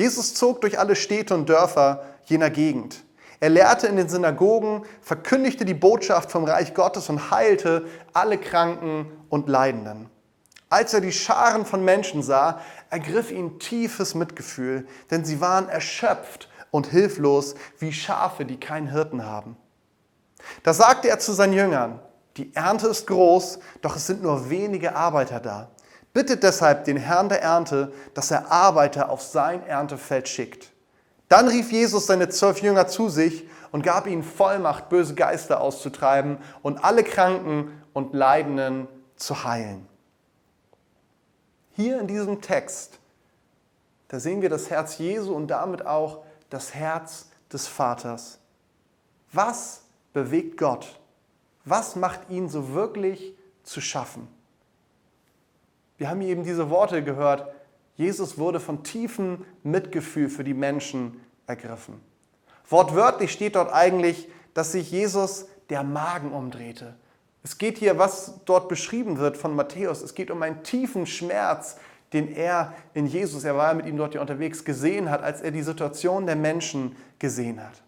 Jesus 0.00 0.32
zog 0.32 0.62
durch 0.62 0.78
alle 0.78 0.96
Städte 0.96 1.34
und 1.34 1.46
Dörfer 1.50 2.04
jener 2.24 2.48
Gegend. 2.48 3.04
Er 3.38 3.50
lehrte 3.50 3.86
in 3.86 3.96
den 3.96 4.08
Synagogen, 4.08 4.86
verkündigte 5.02 5.66
die 5.66 5.74
Botschaft 5.74 6.30
vom 6.30 6.44
Reich 6.44 6.72
Gottes 6.72 7.10
und 7.10 7.30
heilte 7.30 7.84
alle 8.14 8.38
Kranken 8.38 9.12
und 9.28 9.50
Leidenden. 9.50 10.08
Als 10.70 10.94
er 10.94 11.02
die 11.02 11.12
Scharen 11.12 11.66
von 11.66 11.84
Menschen 11.84 12.22
sah, 12.22 12.62
ergriff 12.88 13.30
ihn 13.30 13.58
tiefes 13.58 14.14
Mitgefühl, 14.14 14.86
denn 15.10 15.26
sie 15.26 15.42
waren 15.42 15.68
erschöpft 15.68 16.48
und 16.70 16.86
hilflos 16.86 17.54
wie 17.78 17.92
Schafe, 17.92 18.46
die 18.46 18.58
keinen 18.58 18.90
Hirten 18.90 19.26
haben. 19.26 19.58
Da 20.62 20.72
sagte 20.72 21.10
er 21.10 21.18
zu 21.18 21.34
seinen 21.34 21.52
Jüngern, 21.52 22.00
die 22.38 22.54
Ernte 22.54 22.86
ist 22.86 23.06
groß, 23.06 23.58
doch 23.82 23.96
es 23.96 24.06
sind 24.06 24.22
nur 24.22 24.48
wenige 24.48 24.96
Arbeiter 24.96 25.40
da. 25.40 25.68
Bittet 26.12 26.42
deshalb 26.42 26.84
den 26.84 26.96
Herrn 26.96 27.28
der 27.28 27.42
Ernte, 27.42 27.92
dass 28.14 28.30
er 28.30 28.50
Arbeiter 28.50 29.10
auf 29.10 29.22
sein 29.22 29.64
Erntefeld 29.66 30.28
schickt. 30.28 30.70
Dann 31.28 31.46
rief 31.46 31.70
Jesus 31.70 32.06
seine 32.06 32.28
zwölf 32.28 32.60
Jünger 32.60 32.88
zu 32.88 33.08
sich 33.08 33.48
und 33.70 33.82
gab 33.82 34.08
ihnen 34.08 34.24
Vollmacht, 34.24 34.88
böse 34.88 35.14
Geister 35.14 35.60
auszutreiben 35.60 36.38
und 36.62 36.82
alle 36.84 37.04
Kranken 37.04 37.80
und 37.92 38.14
Leidenden 38.14 38.88
zu 39.14 39.44
heilen. 39.44 39.86
Hier 41.76 42.00
in 42.00 42.08
diesem 42.08 42.40
Text, 42.40 42.98
da 44.08 44.18
sehen 44.18 44.42
wir 44.42 44.48
das 44.48 44.70
Herz 44.70 44.98
Jesu 44.98 45.32
und 45.32 45.46
damit 45.46 45.86
auch 45.86 46.24
das 46.50 46.74
Herz 46.74 47.28
des 47.52 47.68
Vaters. 47.68 48.38
Was 49.32 49.82
bewegt 50.12 50.56
Gott? 50.56 50.98
Was 51.64 51.94
macht 51.94 52.28
ihn 52.28 52.48
so 52.48 52.74
wirklich 52.74 53.36
zu 53.62 53.80
schaffen? 53.80 54.26
Wir 56.00 56.08
haben 56.08 56.22
eben 56.22 56.44
diese 56.44 56.70
Worte 56.70 57.04
gehört. 57.04 57.52
Jesus 57.94 58.38
wurde 58.38 58.58
von 58.58 58.82
tiefem 58.82 59.44
Mitgefühl 59.62 60.30
für 60.30 60.44
die 60.44 60.54
Menschen 60.54 61.20
ergriffen. 61.46 62.00
Wortwörtlich 62.70 63.30
steht 63.32 63.54
dort 63.54 63.70
eigentlich, 63.70 64.26
dass 64.54 64.72
sich 64.72 64.90
Jesus 64.90 65.46
der 65.68 65.82
Magen 65.82 66.32
umdrehte. 66.32 66.94
Es 67.42 67.58
geht 67.58 67.76
hier, 67.76 67.98
was 67.98 68.40
dort 68.46 68.70
beschrieben 68.70 69.18
wird 69.18 69.36
von 69.36 69.54
Matthäus, 69.54 70.00
es 70.00 70.14
geht 70.14 70.30
um 70.30 70.40
einen 70.40 70.62
tiefen 70.62 71.06
Schmerz, 71.06 71.76
den 72.14 72.34
er 72.34 72.72
in 72.94 73.06
Jesus, 73.06 73.44
er 73.44 73.58
war 73.58 73.68
ja 73.68 73.74
mit 73.74 73.84
ihm 73.84 73.98
dort 73.98 74.14
ja 74.14 74.22
unterwegs, 74.22 74.64
gesehen 74.64 75.10
hat, 75.10 75.22
als 75.22 75.42
er 75.42 75.50
die 75.50 75.62
Situation 75.62 76.24
der 76.24 76.36
Menschen 76.36 76.96
gesehen 77.18 77.62
hat. 77.62 77.82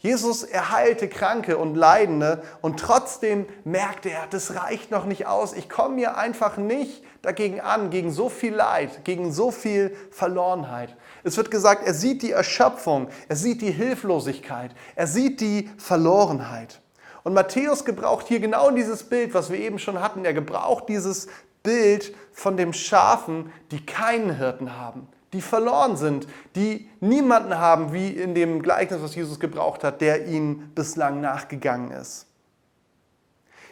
Jesus 0.00 0.44
erheilte 0.44 1.08
Kranke 1.08 1.58
und 1.58 1.74
Leidende 1.74 2.42
und 2.62 2.78
trotzdem 2.78 3.46
merkte 3.64 4.10
er, 4.10 4.28
das 4.30 4.54
reicht 4.54 4.92
noch 4.92 5.06
nicht 5.06 5.26
aus. 5.26 5.52
Ich 5.52 5.68
komme 5.68 5.96
mir 5.96 6.16
einfach 6.16 6.56
nicht 6.56 7.02
dagegen 7.20 7.60
an, 7.60 7.90
gegen 7.90 8.12
so 8.12 8.28
viel 8.28 8.54
Leid, 8.54 9.04
gegen 9.04 9.32
so 9.32 9.50
viel 9.50 9.96
Verlorenheit. 10.12 10.96
Es 11.24 11.36
wird 11.36 11.50
gesagt, 11.50 11.84
er 11.84 11.94
sieht 11.94 12.22
die 12.22 12.30
Erschöpfung, 12.30 13.08
er 13.28 13.34
sieht 13.34 13.60
die 13.60 13.72
Hilflosigkeit, 13.72 14.70
er 14.94 15.08
sieht 15.08 15.40
die 15.40 15.68
Verlorenheit. 15.78 16.80
Und 17.24 17.34
Matthäus 17.34 17.84
gebraucht 17.84 18.28
hier 18.28 18.38
genau 18.38 18.70
dieses 18.70 19.02
Bild, 19.02 19.34
was 19.34 19.50
wir 19.50 19.58
eben 19.58 19.80
schon 19.80 20.00
hatten. 20.00 20.24
Er 20.24 20.32
gebraucht 20.32 20.84
dieses 20.88 21.26
Bild 21.64 22.14
von 22.32 22.56
dem 22.56 22.72
Schafen, 22.72 23.52
die 23.72 23.84
keinen 23.84 24.36
Hirten 24.36 24.76
haben 24.76 25.08
die 25.32 25.42
verloren 25.42 25.96
sind, 25.96 26.26
die 26.54 26.88
niemanden 27.00 27.58
haben, 27.58 27.92
wie 27.92 28.08
in 28.08 28.34
dem 28.34 28.62
Gleichnis, 28.62 29.02
was 29.02 29.14
Jesus 29.14 29.38
gebraucht 29.40 29.84
hat, 29.84 30.00
der 30.00 30.26
ihnen 30.26 30.72
bislang 30.74 31.20
nachgegangen 31.20 31.90
ist. 31.90 32.26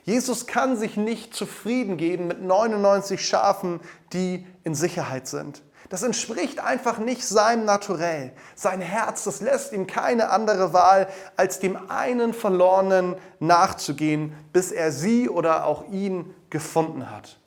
Jesus 0.05 0.47
kann 0.47 0.77
sich 0.77 0.97
nicht 0.97 1.35
zufrieden 1.35 1.97
geben 1.97 2.29
mit 2.29 2.41
99 2.41 3.27
Schafen, 3.27 3.81
die 4.13 4.47
in 4.63 4.75
Sicherheit 4.75 5.27
sind. 5.27 5.63
Das 5.89 6.03
entspricht 6.03 6.61
einfach 6.61 6.99
nicht 6.99 7.25
seinem 7.25 7.65
Naturell. 7.65 8.33
Sein 8.55 8.81
Herz, 8.81 9.25
das 9.25 9.41
lässt 9.41 9.73
ihm 9.73 9.87
keine 9.87 10.31
andere 10.31 10.73
Wahl, 10.73 11.09
als 11.37 11.59
dem 11.61 11.91
einen 11.91 12.35
Verlorenen 12.35 13.17
nachzugehen, 13.41 14.35
bis 14.53 14.73
er 14.73 14.93
sie 14.93 15.29
oder 15.29 15.65
auch 15.65 15.89
ihn 15.91 16.35
gefunden 16.51 17.11
hat. 17.11 17.39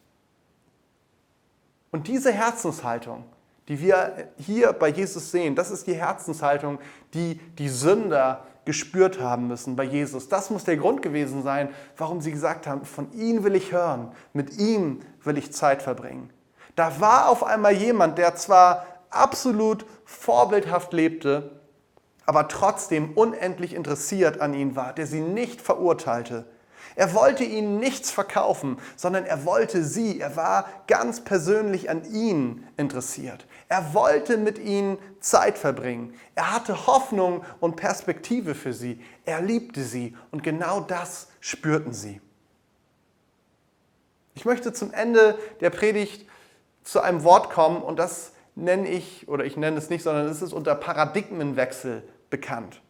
Und 1.91 2.07
diese 2.07 2.31
Herzenshaltung, 2.31 3.25
die 3.69 3.79
wir 3.79 4.29
hier 4.37 4.73
bei 4.73 4.89
Jesus 4.89 5.31
sehen, 5.31 5.55
das 5.55 5.69
ist 5.69 5.85
die 5.85 5.93
Herzenshaltung, 5.93 6.79
die 7.13 7.35
die 7.59 7.69
Sünder 7.69 8.45
gespürt 8.65 9.21
haben 9.21 9.47
müssen 9.47 9.75
bei 9.75 9.83
Jesus. 9.83 10.27
Das 10.27 10.49
muss 10.49 10.63
der 10.63 10.77
Grund 10.77 11.03
gewesen 11.03 11.43
sein, 11.43 11.69
warum 11.95 12.19
sie 12.19 12.31
gesagt 12.31 12.67
haben, 12.67 12.83
von 12.83 13.11
ihm 13.13 13.43
will 13.43 13.55
ich 13.55 13.71
hören, 13.71 14.11
mit 14.33 14.57
ihm 14.57 15.01
will 15.23 15.37
ich 15.37 15.53
Zeit 15.53 15.83
verbringen. 15.83 16.31
Da 16.75 16.99
war 16.99 17.29
auf 17.29 17.43
einmal 17.43 17.73
jemand, 17.73 18.17
der 18.17 18.35
zwar 18.35 18.85
absolut 19.11 19.85
vorbildhaft 20.03 20.91
lebte, 20.91 21.61
aber 22.25 22.47
trotzdem 22.47 23.13
unendlich 23.13 23.75
interessiert 23.75 24.41
an 24.41 24.53
ihnen 24.53 24.75
war, 24.75 24.93
der 24.93 25.05
sie 25.05 25.21
nicht 25.21 25.61
verurteilte, 25.61 26.45
er 26.95 27.13
wollte 27.13 27.45
ihnen 27.45 27.79
nichts 27.79 28.11
verkaufen, 28.11 28.77
sondern 28.95 29.25
er 29.25 29.45
wollte 29.45 29.83
sie. 29.85 30.19
Er 30.19 30.35
war 30.35 30.67
ganz 30.87 31.21
persönlich 31.21 31.89
an 31.89 32.03
ihnen 32.03 32.67
interessiert. 32.75 33.47
Er 33.69 33.93
wollte 33.93 34.37
mit 34.37 34.57
ihnen 34.57 34.97
Zeit 35.19 35.59
verbringen. 35.59 36.15
Er 36.33 36.51
hatte 36.51 36.87
Hoffnung 36.87 37.45
und 37.59 37.75
Perspektive 37.75 38.55
für 38.55 38.73
sie. 38.73 38.99
Er 39.25 39.41
liebte 39.41 39.83
sie 39.83 40.17
und 40.31 40.43
genau 40.43 40.81
das 40.81 41.27
spürten 41.39 41.93
sie. 41.93 42.19
Ich 44.33 44.43
möchte 44.43 44.73
zum 44.73 44.91
Ende 44.91 45.37
der 45.61 45.69
Predigt 45.69 46.27
zu 46.83 46.99
einem 46.99 47.23
Wort 47.23 47.51
kommen 47.51 47.83
und 47.83 47.99
das 47.99 48.31
nenne 48.55 48.89
ich, 48.89 49.27
oder 49.27 49.45
ich 49.45 49.55
nenne 49.55 49.77
es 49.77 49.91
nicht, 49.91 50.01
sondern 50.01 50.25
es 50.27 50.41
ist 50.41 50.53
unter 50.53 50.73
Paradigmenwechsel 50.73 52.03
bekannt. 52.31 52.81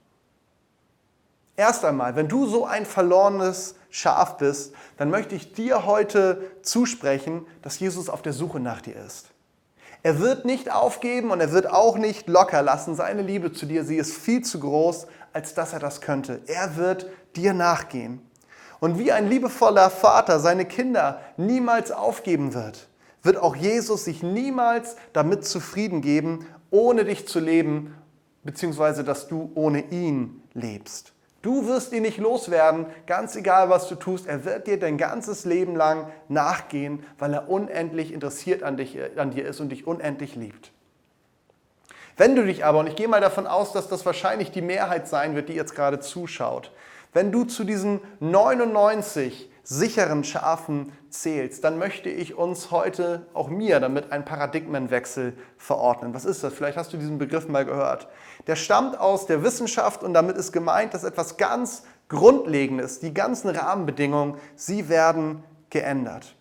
Erst 1.57 1.83
einmal, 1.83 2.15
wenn 2.15 2.29
du 2.29 2.45
so 2.45 2.65
ein 2.65 2.86
verlorenes 2.86 3.75
Schaf 3.89 4.38
bist, 4.38 4.74
dann 4.95 5.09
möchte 5.09 5.36
ich 5.36 5.51
dir 5.51 5.86
heute 5.86 6.41
zusprechen, 6.62 7.45
dass 7.62 7.79
Jesus 7.79 8.07
auf 8.09 8.21
der 8.21 8.31
Suche 8.31 8.62
nach 8.62 8.79
dir 8.79 8.95
ist. 8.95 9.31
Er 10.01 10.19
wird 10.19 10.45
nicht 10.45 10.71
aufgeben 10.71 11.31
und 11.31 11.41
er 11.41 11.51
wird 11.51 11.69
auch 11.69 11.97
nicht 11.97 12.29
locker 12.29 12.61
lassen. 12.61 12.95
Seine 12.95 13.21
Liebe 13.21 13.51
zu 13.51 13.65
dir, 13.65 13.83
sie 13.83 13.97
ist 13.97 14.13
viel 14.13 14.41
zu 14.43 14.59
groß, 14.59 15.07
als 15.33 15.53
dass 15.53 15.73
er 15.73 15.79
das 15.79 15.99
könnte. 15.99 16.41
Er 16.47 16.77
wird 16.77 17.07
dir 17.35 17.53
nachgehen. 17.53 18.21
Und 18.79 18.97
wie 18.97 19.11
ein 19.11 19.27
liebevoller 19.27 19.89
Vater 19.89 20.39
seine 20.39 20.65
Kinder 20.65 21.19
niemals 21.35 21.91
aufgeben 21.91 22.53
wird, 22.53 22.87
wird 23.23 23.37
auch 23.37 23.55
Jesus 23.55 24.05
sich 24.05 24.23
niemals 24.23 24.95
damit 25.11 25.45
zufrieden 25.45 26.01
geben, 26.01 26.45
ohne 26.71 27.03
dich 27.03 27.27
zu 27.27 27.41
leben, 27.41 27.93
beziehungsweise 28.43 29.03
dass 29.03 29.27
du 29.27 29.51
ohne 29.55 29.81
ihn 29.91 30.41
lebst. 30.53 31.11
Du 31.41 31.67
wirst 31.67 31.93
ihn 31.93 32.01
nicht 32.01 32.17
loswerden, 32.17 32.86
ganz 33.08 33.36
egal, 33.36 33.69
was 33.69 33.88
du 33.88 33.96
tust. 33.96 34.27
Er 34.27 34.43
wird 34.43 34.67
dir 34.67 34.77
dein 34.77 34.98
ganzes 34.98 35.46
Leben 35.46 35.75
lang 35.75 36.12
nachgehen, 36.27 37.05
weil 37.17 37.34
er 37.34 37.50
unendlich 37.50 38.12
interessiert 38.12 38.62
an, 38.62 38.75
dich, 38.75 38.98
an 39.15 39.31
dir 39.31 39.48
ist 39.48 39.62
und 39.62 39.69
dich 39.69 39.88
unendlich 39.88 40.36
liebt. 40.36 40.72
Wenn 42.17 42.36
du 42.36 42.46
dich 42.46 42.65
aber, 42.65 42.79
und 42.79 42.88
ich 42.88 42.98
gehe 42.98 43.08
mal 43.08 43.22
davon 43.22 43.48
aus, 43.48 43.72
dass 43.72 43.88
das 43.88 44.05
wahrscheinlich 44.05 44.51
die 44.51 44.62
Mehrheit 44.62 45.08
sein 45.08 45.36
wird, 45.36 45.48
die 45.48 45.53
jetzt 45.53 45.74
gerade 45.74 46.01
zuschaut, 46.01 46.74
wenn 47.13 47.31
du 47.31 47.46
zu 47.46 47.63
diesen 47.63 48.01
99 48.19 49.50
sicheren 49.63 50.24
Schafen 50.24 50.91
zählst, 51.10 51.63
dann 51.63 51.77
möchte 51.77 52.10
ich 52.10 52.36
uns 52.36 52.72
heute, 52.72 53.27
auch 53.34 53.50
mir, 53.50 53.79
damit 53.79 54.12
einen 54.12 54.25
Paradigmenwechsel 54.25 55.34
verordnen. 55.58 56.13
Was 56.13 56.25
ist 56.25 56.43
das? 56.43 56.53
Vielleicht 56.53 56.77
hast 56.77 56.91
du 56.91 56.98
diesen 56.98 57.19
Begriff 57.19 57.48
mal 57.48 57.65
gehört. 57.65 58.08
Der 58.49 58.55
stammt 58.55 58.99
aus 58.99 59.27
der 59.27 59.43
Wissenschaft 59.43 60.01
und 60.01 60.15
damit 60.15 60.35
ist 60.35 60.51
gemeint, 60.51 60.95
dass 60.95 61.03
etwas 61.03 61.37
ganz 61.37 61.83
Grundlegendes, 62.07 62.99
die 62.99 63.13
ganzen 63.13 63.51
Rahmenbedingungen, 63.51 64.39
sie 64.55 64.89
werden 64.89 65.43
geändert. 65.69 66.35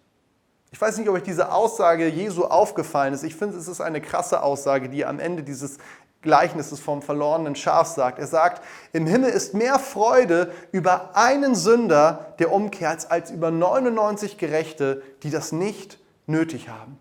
Ich 0.71 0.81
weiß 0.81 0.97
nicht, 0.97 1.07
ob 1.11 1.17
euch 1.17 1.23
diese 1.23 1.53
Aussage 1.53 2.09
Jesu 2.09 2.45
aufgefallen 2.45 3.13
ist. 3.13 3.25
Ich 3.25 3.37
finde, 3.37 3.59
es 3.59 3.69
ist 3.69 3.83
eine 3.83 4.01
krasse 4.01 4.43
Aussage, 4.43 4.89
die 4.89 5.05
am 5.05 5.21
Ende 5.21 5.43
dieses 5.43 5.77
Gleichnisses 6.23 6.81
vom 6.81 7.03
verlorenen 7.03 7.55
Schaf 7.55 7.89
sagt. 7.89 8.19
Er 8.19 8.27
sagt, 8.27 8.65
im 8.95 9.07
Himmel 9.07 9.29
ist 9.29 9.53
mehr 9.53 9.79
Freude 9.79 10.51
über 10.73 11.15
einen 11.15 11.55
Sünder, 11.55 12.33
der 12.39 12.53
umkehrt, 12.53 13.11
als 13.11 13.31
über 13.31 13.51
99 13.51 14.39
Gerechte, 14.39 15.03
die 15.23 15.29
das 15.31 15.53
nicht 15.53 15.99
nötig 16.27 16.71
haben. 16.71 16.99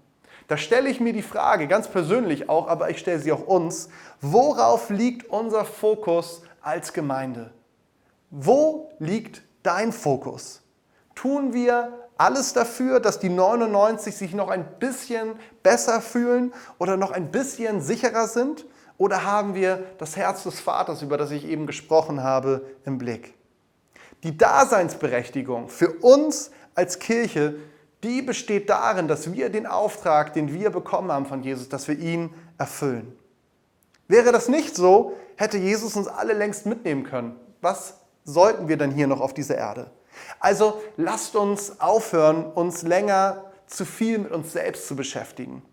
Da 0.47 0.55
stelle 0.55 0.89
ich 0.89 0.99
mir 0.99 1.13
die 1.13 1.21
Frage, 1.21 1.67
ganz 1.67 1.89
persönlich 1.89 2.47
auch, 2.47 2.67
aber 2.67 2.89
ich 2.89 2.99
stelle 2.99 3.19
sie 3.19 3.31
auch 3.31 3.45
uns, 3.45 3.89
worauf 4.21 4.89
liegt 4.89 5.29
unser 5.29 5.65
Fokus 5.65 6.41
als 6.61 6.93
Gemeinde? 6.93 7.51
Wo 8.29 8.91
liegt 8.99 9.41
dein 9.63 9.91
Fokus? 9.91 10.61
Tun 11.15 11.53
wir 11.53 12.07
alles 12.17 12.53
dafür, 12.53 12.99
dass 12.99 13.19
die 13.19 13.29
99 13.29 14.15
sich 14.15 14.33
noch 14.33 14.49
ein 14.49 14.65
bisschen 14.79 15.33
besser 15.63 16.01
fühlen 16.01 16.53
oder 16.77 16.97
noch 16.97 17.11
ein 17.11 17.31
bisschen 17.31 17.81
sicherer 17.81 18.27
sind? 18.27 18.65
Oder 18.97 19.23
haben 19.23 19.53
wir 19.53 19.83
das 19.99 20.15
Herz 20.15 20.43
des 20.43 20.59
Vaters, 20.59 21.01
über 21.01 21.17
das 21.17 21.31
ich 21.31 21.45
eben 21.45 21.67
gesprochen 21.67 22.23
habe, 22.23 22.65
im 22.85 22.97
Blick? 22.97 23.35
Die 24.23 24.35
Daseinsberechtigung 24.35 25.69
für 25.69 25.89
uns 25.89 26.51
als 26.73 26.97
Kirche, 26.99 27.55
die 28.03 28.21
besteht 28.21 28.69
darin, 28.69 29.07
dass 29.07 29.33
wir 29.33 29.49
den 29.49 29.65
Auftrag, 29.65 30.33
den 30.33 30.53
wir 30.53 30.69
bekommen 30.69 31.11
haben 31.11 31.25
von 31.25 31.43
Jesus, 31.43 31.69
dass 31.69 31.87
wir 31.87 31.97
ihn 31.97 32.29
erfüllen. 32.57 33.17
Wäre 34.07 34.31
das 34.31 34.47
nicht 34.47 34.75
so, 34.75 35.17
hätte 35.35 35.57
Jesus 35.57 35.95
uns 35.95 36.07
alle 36.07 36.33
längst 36.33 36.65
mitnehmen 36.65 37.03
können. 37.03 37.35
Was 37.61 37.95
sollten 38.23 38.67
wir 38.67 38.77
denn 38.77 38.91
hier 38.91 39.07
noch 39.07 39.19
auf 39.19 39.33
dieser 39.33 39.57
Erde? 39.57 39.91
Also 40.39 40.81
lasst 40.95 41.35
uns 41.35 41.79
aufhören, 41.79 42.45
uns 42.45 42.83
länger 42.83 43.43
zu 43.67 43.85
viel 43.85 44.19
mit 44.19 44.31
uns 44.31 44.53
selbst 44.53 44.87
zu 44.87 44.95
beschäftigen. 44.95 45.63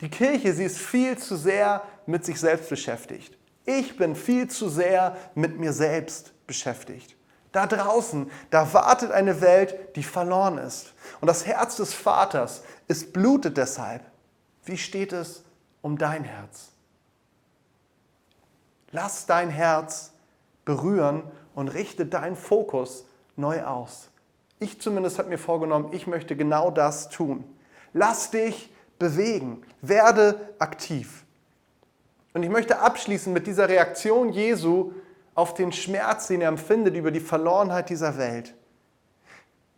Die 0.00 0.08
Kirche, 0.08 0.52
sie 0.52 0.64
ist 0.64 0.78
viel 0.78 1.18
zu 1.18 1.36
sehr 1.36 1.82
mit 2.06 2.24
sich 2.24 2.40
selbst 2.40 2.68
beschäftigt. 2.68 3.36
Ich 3.64 3.96
bin 3.96 4.16
viel 4.16 4.48
zu 4.48 4.68
sehr 4.68 5.16
mit 5.34 5.58
mir 5.60 5.72
selbst 5.72 6.32
beschäftigt. 6.46 7.16
Da 7.52 7.66
draußen, 7.66 8.30
da 8.50 8.72
wartet 8.72 9.12
eine 9.12 9.40
Welt, 9.42 9.94
die 9.96 10.02
verloren 10.02 10.58
ist. 10.58 10.94
Und 11.20 11.28
das 11.28 11.46
Herz 11.46 11.76
des 11.76 11.92
Vaters 11.92 12.62
ist 12.88 13.12
blutet 13.12 13.58
deshalb. 13.58 14.02
Wie 14.64 14.78
steht 14.78 15.12
es 15.12 15.44
um 15.82 15.98
dein 15.98 16.24
Herz? 16.24 16.70
Lass 18.90 19.26
dein 19.26 19.50
Herz 19.50 20.12
berühren 20.64 21.22
und 21.54 21.68
richte 21.68 22.06
deinen 22.06 22.36
Fokus 22.36 23.04
neu 23.36 23.62
aus. 23.64 24.08
Ich 24.58 24.80
zumindest 24.80 25.18
habe 25.18 25.28
mir 25.28 25.38
vorgenommen, 25.38 25.88
ich 25.92 26.06
möchte 26.06 26.36
genau 26.36 26.70
das 26.70 27.08
tun. 27.08 27.44
Lass 27.92 28.30
dich 28.30 28.72
bewegen, 28.98 29.62
werde 29.80 30.54
aktiv. 30.58 31.24
Und 32.32 32.42
ich 32.42 32.50
möchte 32.50 32.78
abschließen 32.78 33.32
mit 33.32 33.46
dieser 33.46 33.68
Reaktion 33.68 34.30
Jesu 34.30 34.92
auf 35.34 35.54
den 35.54 35.72
Schmerz, 35.72 36.26
den 36.26 36.40
er 36.40 36.48
empfindet 36.48 36.94
über 36.94 37.10
die 37.10 37.20
Verlorenheit 37.20 37.88
dieser 37.90 38.18
Welt. 38.18 38.54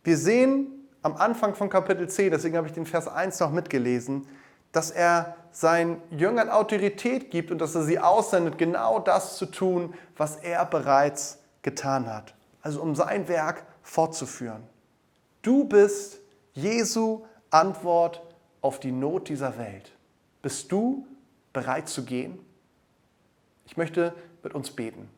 Wir 0.03 0.17
sehen 0.17 0.67
am 1.01 1.15
Anfang 1.15 1.55
von 1.55 1.69
Kapitel 1.69 2.09
10, 2.09 2.31
deswegen 2.31 2.57
habe 2.57 2.67
ich 2.67 2.73
den 2.73 2.85
Vers 2.85 3.07
1 3.07 3.39
noch 3.39 3.51
mitgelesen, 3.51 4.27
dass 4.71 4.91
er 4.91 5.35
seinen 5.51 6.01
Jüngern 6.09 6.49
Autorität 6.49 7.31
gibt 7.31 7.49
und 7.49 7.59
dass 7.59 7.75
er 7.75 7.83
sie 7.83 7.99
aussendet, 7.99 8.57
genau 8.57 8.99
das 8.99 9.37
zu 9.37 9.45
tun, 9.45 9.93
was 10.17 10.35
er 10.35 10.65
bereits 10.65 11.39
getan 11.61 12.11
hat. 12.13 12.35
Also 12.61 12.81
um 12.81 12.95
sein 12.95 13.27
Werk 13.27 13.63
fortzuführen. 13.81 14.63
Du 15.41 15.65
bist 15.65 16.19
Jesu 16.53 17.23
Antwort 17.51 18.21
auf 18.61 18.79
die 18.79 18.91
Not 18.91 19.29
dieser 19.29 19.57
Welt. 19.57 19.91
Bist 20.41 20.71
du 20.71 21.07
bereit 21.53 21.87
zu 21.87 22.03
gehen? 22.03 22.39
Ich 23.65 23.77
möchte 23.77 24.13
mit 24.43 24.53
uns 24.53 24.71
beten. 24.71 25.09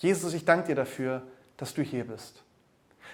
Jesus, 0.00 0.32
ich 0.32 0.46
danke 0.46 0.68
dir 0.68 0.74
dafür, 0.74 1.22
dass 1.58 1.74
du 1.74 1.82
hier 1.82 2.04
bist. 2.04 2.42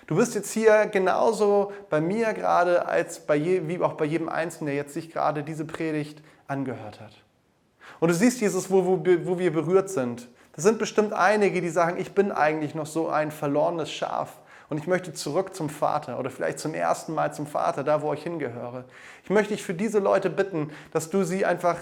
Du 0.06 0.14
bist 0.14 0.36
jetzt 0.36 0.52
hier 0.52 0.86
genauso 0.86 1.72
bei 1.90 2.00
mir 2.00 2.32
gerade, 2.32 2.86
als 2.86 3.18
bei 3.18 3.34
je, 3.34 3.66
wie 3.66 3.80
auch 3.80 3.94
bei 3.94 4.04
jedem 4.04 4.28
Einzelnen, 4.28 4.66
der 4.66 4.76
jetzt 4.76 4.94
sich 4.94 5.10
gerade 5.10 5.42
diese 5.42 5.64
Predigt 5.64 6.22
angehört 6.46 7.00
hat. 7.00 7.12
Und 7.98 8.08
du 8.08 8.14
siehst, 8.14 8.40
Jesus, 8.40 8.70
wo, 8.70 8.84
wo, 8.84 9.04
wo 9.24 9.38
wir 9.38 9.52
berührt 9.52 9.90
sind. 9.90 10.28
Das 10.52 10.64
sind 10.64 10.78
bestimmt 10.78 11.12
einige, 11.12 11.60
die 11.60 11.68
sagen, 11.68 11.98
ich 11.98 12.14
bin 12.14 12.30
eigentlich 12.30 12.74
noch 12.74 12.86
so 12.86 13.08
ein 13.08 13.32
verlorenes 13.32 13.90
Schaf 13.90 14.38
und 14.68 14.78
ich 14.78 14.86
möchte 14.86 15.12
zurück 15.12 15.54
zum 15.54 15.68
Vater 15.68 16.18
oder 16.18 16.30
vielleicht 16.30 16.60
zum 16.60 16.72
ersten 16.72 17.14
Mal 17.14 17.34
zum 17.34 17.46
Vater, 17.46 17.82
da 17.82 18.00
wo 18.00 18.12
ich 18.12 18.22
hingehöre. 18.22 18.84
Ich 19.24 19.30
möchte 19.30 19.54
dich 19.54 19.62
für 19.62 19.74
diese 19.74 19.98
Leute 19.98 20.30
bitten, 20.30 20.70
dass 20.92 21.10
du 21.10 21.24
sie 21.24 21.44
einfach 21.44 21.78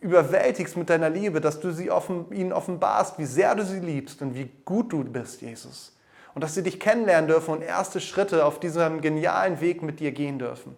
überwältigst 0.00 0.76
mit 0.76 0.90
deiner 0.90 1.10
Liebe, 1.10 1.40
dass 1.40 1.60
du 1.60 1.72
sie 1.72 1.90
offen, 1.90 2.32
ihnen 2.32 2.52
offenbarst, 2.52 3.18
wie 3.18 3.26
sehr 3.26 3.54
du 3.54 3.64
sie 3.64 3.80
liebst 3.80 4.22
und 4.22 4.34
wie 4.34 4.50
gut 4.64 4.92
du 4.92 5.04
bist, 5.04 5.42
Jesus. 5.42 5.96
Und 6.34 6.42
dass 6.42 6.54
sie 6.54 6.62
dich 6.62 6.80
kennenlernen 6.80 7.28
dürfen 7.28 7.52
und 7.52 7.62
erste 7.62 8.00
Schritte 8.00 8.44
auf 8.44 8.60
diesem 8.60 9.00
genialen 9.00 9.60
Weg 9.60 9.82
mit 9.82 10.00
dir 10.00 10.12
gehen 10.12 10.38
dürfen. 10.38 10.74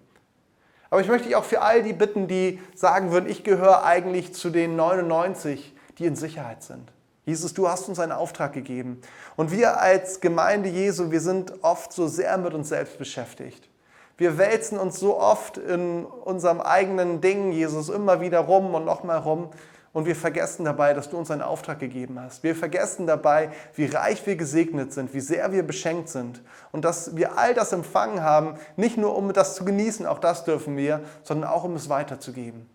Aber 0.91 1.01
ich 1.01 1.09
möchte 1.09 1.29
dich 1.29 1.37
auch 1.37 1.45
für 1.45 1.63
all 1.63 1.83
die 1.83 1.93
bitten, 1.93 2.27
die 2.27 2.61
sagen 2.75 3.13
würden, 3.13 3.29
ich 3.29 3.45
gehöre 3.45 3.85
eigentlich 3.85 4.35
zu 4.35 4.51
den 4.51 4.77
99, 4.77 5.75
die 5.99 6.07
in 6.07 6.17
Sicherheit 6.17 6.63
sind. 6.63 6.93
Jesus, 7.25 7.55
du 7.55 7.69
hast 7.69 7.89
uns 7.89 8.01
einen 8.01 8.13
Auftrag 8.13 8.53
gegeben. 8.53 9.01
Und 9.37 9.53
wir 9.53 9.81
als 9.81 10.21
Gemeinde 10.21 10.69
Jesu, 10.69 11.11
wir 11.11 11.21
sind 11.21 11.63
oft 11.63 11.93
so 11.93 12.09
sehr 12.09 12.37
mit 12.37 12.53
uns 12.53 12.69
selbst 12.69 12.99
beschäftigt. 12.99 13.69
Wir 14.19 14.39
wälzen 14.39 14.79
uns 14.79 14.99
so 14.99 15.19
oft 15.19 15.59
in 15.59 16.05
unserem 16.05 16.61
eigenen 16.61 17.21
Ding, 17.21 17.53
Jesus, 17.53 17.89
immer 17.89 18.21
wieder 18.21 18.41
rum 18.41 18.75
und 18.75 18.85
nochmal 18.85 19.19
rum. 19.19 19.49
Und 19.93 20.07
wir 20.07 20.17
vergessen 20.17 20.65
dabei, 20.65 20.95
dass 20.95 21.11
du 21.11 21.19
uns 21.19 21.31
einen 21.31 21.43
Auftrag 21.43 21.79
gegeben 21.79 22.19
hast. 22.19 22.43
Wir 22.43 22.57
vergessen 22.57 23.07
dabei, 23.07 23.51
wie 23.75 23.85
reich 23.85 24.27
wir 24.27 24.37
gesegnet 24.37 24.93
sind, 24.93 25.13
wie 25.13 25.21
sehr 25.21 25.53
wir 25.53 25.63
beschenkt 25.63 26.09
sind. 26.09 26.41
Und 26.73 26.85
dass 26.87 27.15
wir 27.15 27.37
all 27.37 27.53
das 27.53 27.73
empfangen 27.73 28.23
haben, 28.23 28.55
nicht 28.77 28.97
nur 28.97 29.15
um 29.17 29.33
das 29.35 29.55
zu 29.55 29.67
genießen, 29.67 30.07
auch 30.07 30.19
das 30.19 30.45
dürfen 30.45 30.79
wir, 30.79 31.01
sondern 31.25 31.51
auch 31.51 31.65
um 31.65 31.77
es 31.77 31.91
weiterzugeben. 31.91 32.67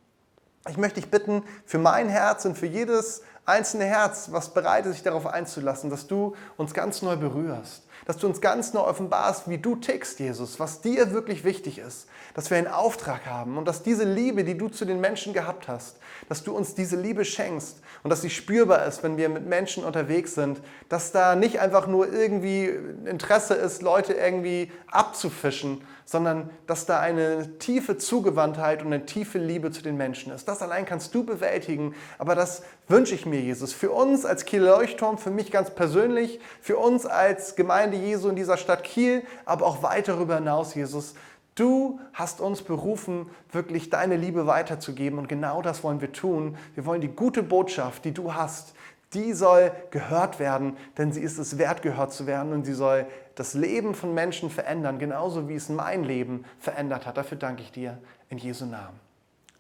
Ich 0.69 0.77
möchte 0.77 0.99
dich 0.99 1.09
bitten, 1.09 1.43
für 1.65 1.79
mein 1.79 2.09
Herz 2.09 2.45
und 2.45 2.55
für 2.55 2.67
jedes 2.67 3.23
einzelne 3.45 3.85
Herz, 3.85 4.29
was 4.31 4.53
bereit 4.53 4.85
ist, 4.85 4.93
sich 4.93 5.03
darauf 5.03 5.25
einzulassen, 5.25 5.89
dass 5.89 6.05
du 6.07 6.35
uns 6.57 6.73
ganz 6.73 7.01
neu 7.01 7.15
berührst. 7.15 7.86
Dass 8.07 8.17
du 8.17 8.27
uns 8.27 8.39
ganz 8.39 8.73
neu 8.73 8.79
offenbarst, 8.79 9.49
wie 9.49 9.57
du 9.57 9.75
tickst, 9.75 10.21
Jesus, 10.21 10.61
was 10.61 10.79
dir 10.79 11.11
wirklich 11.11 11.43
wichtig 11.43 11.77
ist, 11.77 12.07
dass 12.33 12.49
wir 12.49 12.57
einen 12.57 12.67
Auftrag 12.67 13.25
haben 13.25 13.57
und 13.57 13.67
dass 13.67 13.83
diese 13.83 14.05
Liebe, 14.05 14.45
die 14.45 14.57
du 14.57 14.69
zu 14.69 14.85
den 14.85 15.01
Menschen 15.01 15.33
gehabt 15.33 15.67
hast, 15.67 15.97
dass 16.29 16.41
du 16.41 16.55
uns 16.55 16.73
diese 16.73 16.95
Liebe 16.95 17.25
schenkst 17.25 17.81
und 18.03 18.09
dass 18.09 18.21
sie 18.21 18.29
spürbar 18.29 18.85
ist, 18.85 19.03
wenn 19.03 19.17
wir 19.17 19.27
mit 19.27 19.45
Menschen 19.45 19.83
unterwegs 19.83 20.35
sind, 20.35 20.61
dass 20.87 21.11
da 21.11 21.35
nicht 21.35 21.59
einfach 21.59 21.85
nur 21.85 22.11
irgendwie 22.11 22.71
Interesse 23.05 23.55
ist, 23.55 23.81
Leute 23.81 24.13
irgendwie 24.13 24.71
abzufischen, 24.89 25.81
sondern 26.07 26.49
dass 26.67 26.85
da 26.85 27.01
eine 27.01 27.59
tiefe 27.59 27.97
Zugewandtheit 27.97 28.81
und 28.81 28.93
eine 28.93 29.05
tiefe 29.05 29.39
Liebe 29.39 29.71
zu 29.71 29.81
den 29.81 29.97
Menschen 29.97 30.31
ist. 30.31 30.47
Das 30.47 30.61
allein 30.61 30.85
kannst 30.85 31.13
du 31.13 31.25
bewältigen, 31.25 31.95
aber 32.17 32.33
das 32.33 32.63
wünsche 32.87 33.13
ich 33.13 33.25
mir, 33.25 33.41
Jesus. 33.41 33.73
Für 33.73 33.91
uns 33.91 34.25
als 34.25 34.45
Kiel 34.45 34.61
Leuchtturm, 34.61 35.17
für 35.17 35.31
mich 35.31 35.51
ganz 35.51 35.71
persönlich, 35.71 36.39
für 36.61 36.77
uns 36.77 37.05
als 37.05 37.57
Gemeinde 37.57 37.96
Jesu 37.97 38.29
in 38.29 38.35
dieser 38.35 38.57
Stadt 38.57 38.83
Kiel, 38.83 39.23
aber 39.45 39.65
auch 39.65 39.83
weit 39.83 40.07
darüber 40.07 40.35
hinaus, 40.35 40.75
Jesus. 40.75 41.15
Du 41.55 41.99
hast 42.13 42.39
uns 42.39 42.61
berufen, 42.61 43.29
wirklich 43.51 43.89
deine 43.89 44.15
Liebe 44.15 44.45
weiterzugeben 44.45 45.17
und 45.17 45.27
genau 45.27 45.61
das 45.61 45.83
wollen 45.83 46.01
wir 46.01 46.11
tun. 46.11 46.55
Wir 46.75 46.85
wollen 46.85 47.01
die 47.01 47.07
gute 47.07 47.41
Botschaft, 47.41 48.05
die 48.05 48.13
du 48.13 48.35
hast, 48.35 48.75
die 49.13 49.33
soll 49.33 49.71
gehört 49.89 50.39
werden, 50.39 50.77
denn 50.97 51.11
sie 51.11 51.21
ist 51.21 51.37
es 51.37 51.57
wert, 51.57 51.81
gehört 51.81 52.13
zu 52.13 52.27
werden 52.27 52.53
und 52.53 52.65
sie 52.65 52.73
soll 52.73 53.07
das 53.35 53.53
Leben 53.53 53.95
von 53.95 54.13
Menschen 54.13 54.49
verändern, 54.49 54.99
genauso 54.99 55.47
wie 55.47 55.55
es 55.55 55.69
mein 55.69 56.03
Leben 56.03 56.45
verändert 56.59 57.05
hat. 57.05 57.17
Dafür 57.17 57.37
danke 57.37 57.63
ich 57.63 57.71
dir 57.71 57.97
in 58.29 58.37
Jesu 58.37 58.65
Namen. 58.65 58.99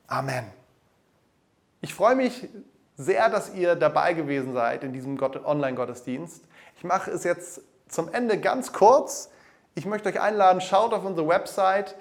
Amen. 0.07 0.45
Ich 1.81 1.93
freue 1.93 2.15
mich 2.15 2.47
sehr, 2.97 3.29
dass 3.29 3.53
ihr 3.53 3.75
dabei 3.75 4.13
gewesen 4.13 4.53
seid 4.53 4.83
in 4.83 4.93
diesem 4.93 5.17
Online-Gottesdienst. 5.21 6.43
Ich 6.77 6.83
mache 6.83 7.11
es 7.11 7.23
jetzt 7.23 7.61
zum 7.87 8.11
Ende 8.11 8.39
ganz 8.39 8.73
kurz. 8.73 9.29
Ich 9.75 9.85
möchte 9.85 10.09
euch 10.09 10.19
einladen, 10.19 10.61
schaut 10.61 10.93
auf 10.93 11.05
unsere 11.05 11.27
Website 11.27 11.95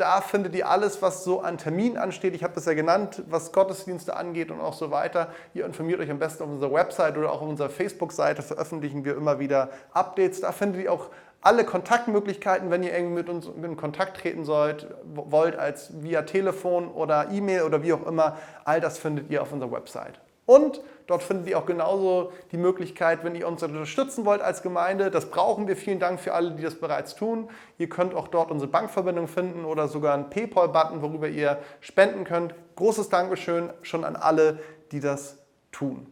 da 0.00 0.22
findet 0.22 0.54
ihr 0.54 0.68
alles, 0.68 1.02
was 1.02 1.24
so 1.24 1.40
an 1.40 1.58
Terminen 1.58 1.98
ansteht. 1.98 2.34
Ich 2.34 2.42
habe 2.42 2.54
das 2.54 2.64
ja 2.64 2.72
genannt, 2.72 3.22
was 3.28 3.52
Gottesdienste 3.52 4.16
angeht 4.16 4.50
und 4.50 4.60
auch 4.60 4.72
so 4.72 4.90
weiter. 4.90 5.28
Ihr 5.52 5.66
informiert 5.66 6.00
euch 6.00 6.10
am 6.10 6.18
besten 6.18 6.42
auf 6.42 6.48
unserer 6.48 6.72
Website 6.72 7.18
oder 7.18 7.30
auch 7.30 7.42
auf 7.42 7.48
unserer 7.48 7.68
Facebook-Seite. 7.68 8.42
Veröffentlichen 8.42 9.04
wir 9.04 9.14
immer 9.14 9.38
wieder 9.38 9.68
Updates. 9.92 10.40
Da 10.40 10.52
findet 10.52 10.84
ihr 10.84 10.92
auch 10.92 11.10
alle 11.42 11.64
Kontaktmöglichkeiten, 11.64 12.70
wenn 12.70 12.82
ihr 12.82 12.94
irgendwie 12.94 13.16
mit 13.16 13.28
uns 13.28 13.46
in 13.46 13.76
Kontakt 13.76 14.18
treten 14.18 14.44
sollt, 14.44 14.86
wollt, 15.04 15.56
als 15.56 15.90
via 16.02 16.22
Telefon 16.22 16.88
oder 16.88 17.28
E-Mail 17.30 17.62
oder 17.62 17.82
wie 17.82 17.92
auch 17.92 18.06
immer. 18.06 18.38
All 18.64 18.80
das 18.80 18.98
findet 18.98 19.30
ihr 19.30 19.42
auf 19.42 19.52
unserer 19.52 19.72
Website. 19.72 20.18
Und 20.50 20.80
dort 21.06 21.22
findet 21.22 21.46
ihr 21.46 21.56
auch 21.56 21.64
genauso 21.64 22.32
die 22.50 22.56
Möglichkeit, 22.56 23.22
wenn 23.22 23.36
ihr 23.36 23.46
uns 23.46 23.62
unterstützen 23.62 24.24
wollt 24.24 24.42
als 24.42 24.62
Gemeinde. 24.62 25.08
Das 25.12 25.30
brauchen 25.30 25.68
wir. 25.68 25.76
Vielen 25.76 26.00
Dank 26.00 26.18
für 26.18 26.34
alle, 26.34 26.50
die 26.50 26.62
das 26.64 26.74
bereits 26.74 27.14
tun. 27.14 27.48
Ihr 27.78 27.88
könnt 27.88 28.16
auch 28.16 28.26
dort 28.26 28.50
unsere 28.50 28.68
Bankverbindung 28.68 29.28
finden 29.28 29.64
oder 29.64 29.86
sogar 29.86 30.12
einen 30.12 30.28
PayPal-Button, 30.28 31.02
worüber 31.02 31.28
ihr 31.28 31.60
spenden 31.78 32.24
könnt. 32.24 32.56
Großes 32.74 33.10
Dankeschön 33.10 33.70
schon 33.82 34.02
an 34.02 34.16
alle, 34.16 34.58
die 34.90 34.98
das 34.98 35.38
tun. 35.70 36.08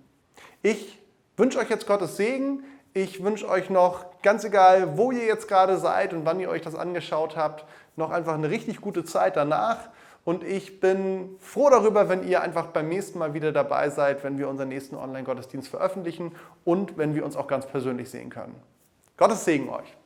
Ich 0.63 1.03
wünsche 1.37 1.59
euch 1.59 1.69
jetzt 1.69 1.89
Gottes 1.89 2.17
Segen. 2.17 2.63
Ich 2.95 3.25
wünsche 3.25 3.49
euch 3.49 3.71
noch, 3.71 4.05
ganz 4.23 4.45
egal, 4.45 4.97
wo 4.97 5.11
ihr 5.11 5.25
jetzt 5.25 5.49
gerade 5.49 5.79
seid 5.79 6.13
und 6.13 6.25
wann 6.25 6.39
ihr 6.39 6.49
euch 6.49 6.63
das 6.63 6.77
angeschaut 6.77 7.37
habt, 7.37 7.65
noch 7.97 8.13
einfach 8.13 8.35
eine 8.35 8.51
richtig 8.51 8.81
gute 8.81 9.05
Zeit 9.05 9.35
danach. 9.35 9.89
Und 10.29 10.45
ich 10.45 10.79
bin 10.79 11.37
froh 11.39 11.71
darüber, 11.71 12.11
wenn 12.11 12.29
ihr 12.29 12.43
einfach 12.43 12.67
beim 12.67 12.91
nächsten 12.91 13.19
Mal 13.19 13.33
wieder 13.33 13.51
dabei 13.51 13.89
seid, 13.89 14.23
wenn 14.25 14.37
wir 14.37 14.51
unseren 14.51 14.69
nächsten 14.69 14.95
Online-Gottesdienst 14.95 15.69
veröffentlichen 15.69 16.33
und 16.67 16.99
wenn 16.99 17.15
wir 17.15 17.25
uns 17.25 17.35
auch 17.35 17.47
ganz 17.47 17.65
persönlich 17.67 18.11
sehen 18.11 18.29
können. 18.29 18.55
Gottes 19.17 19.47
Segen 19.47 19.71
euch. 19.71 19.97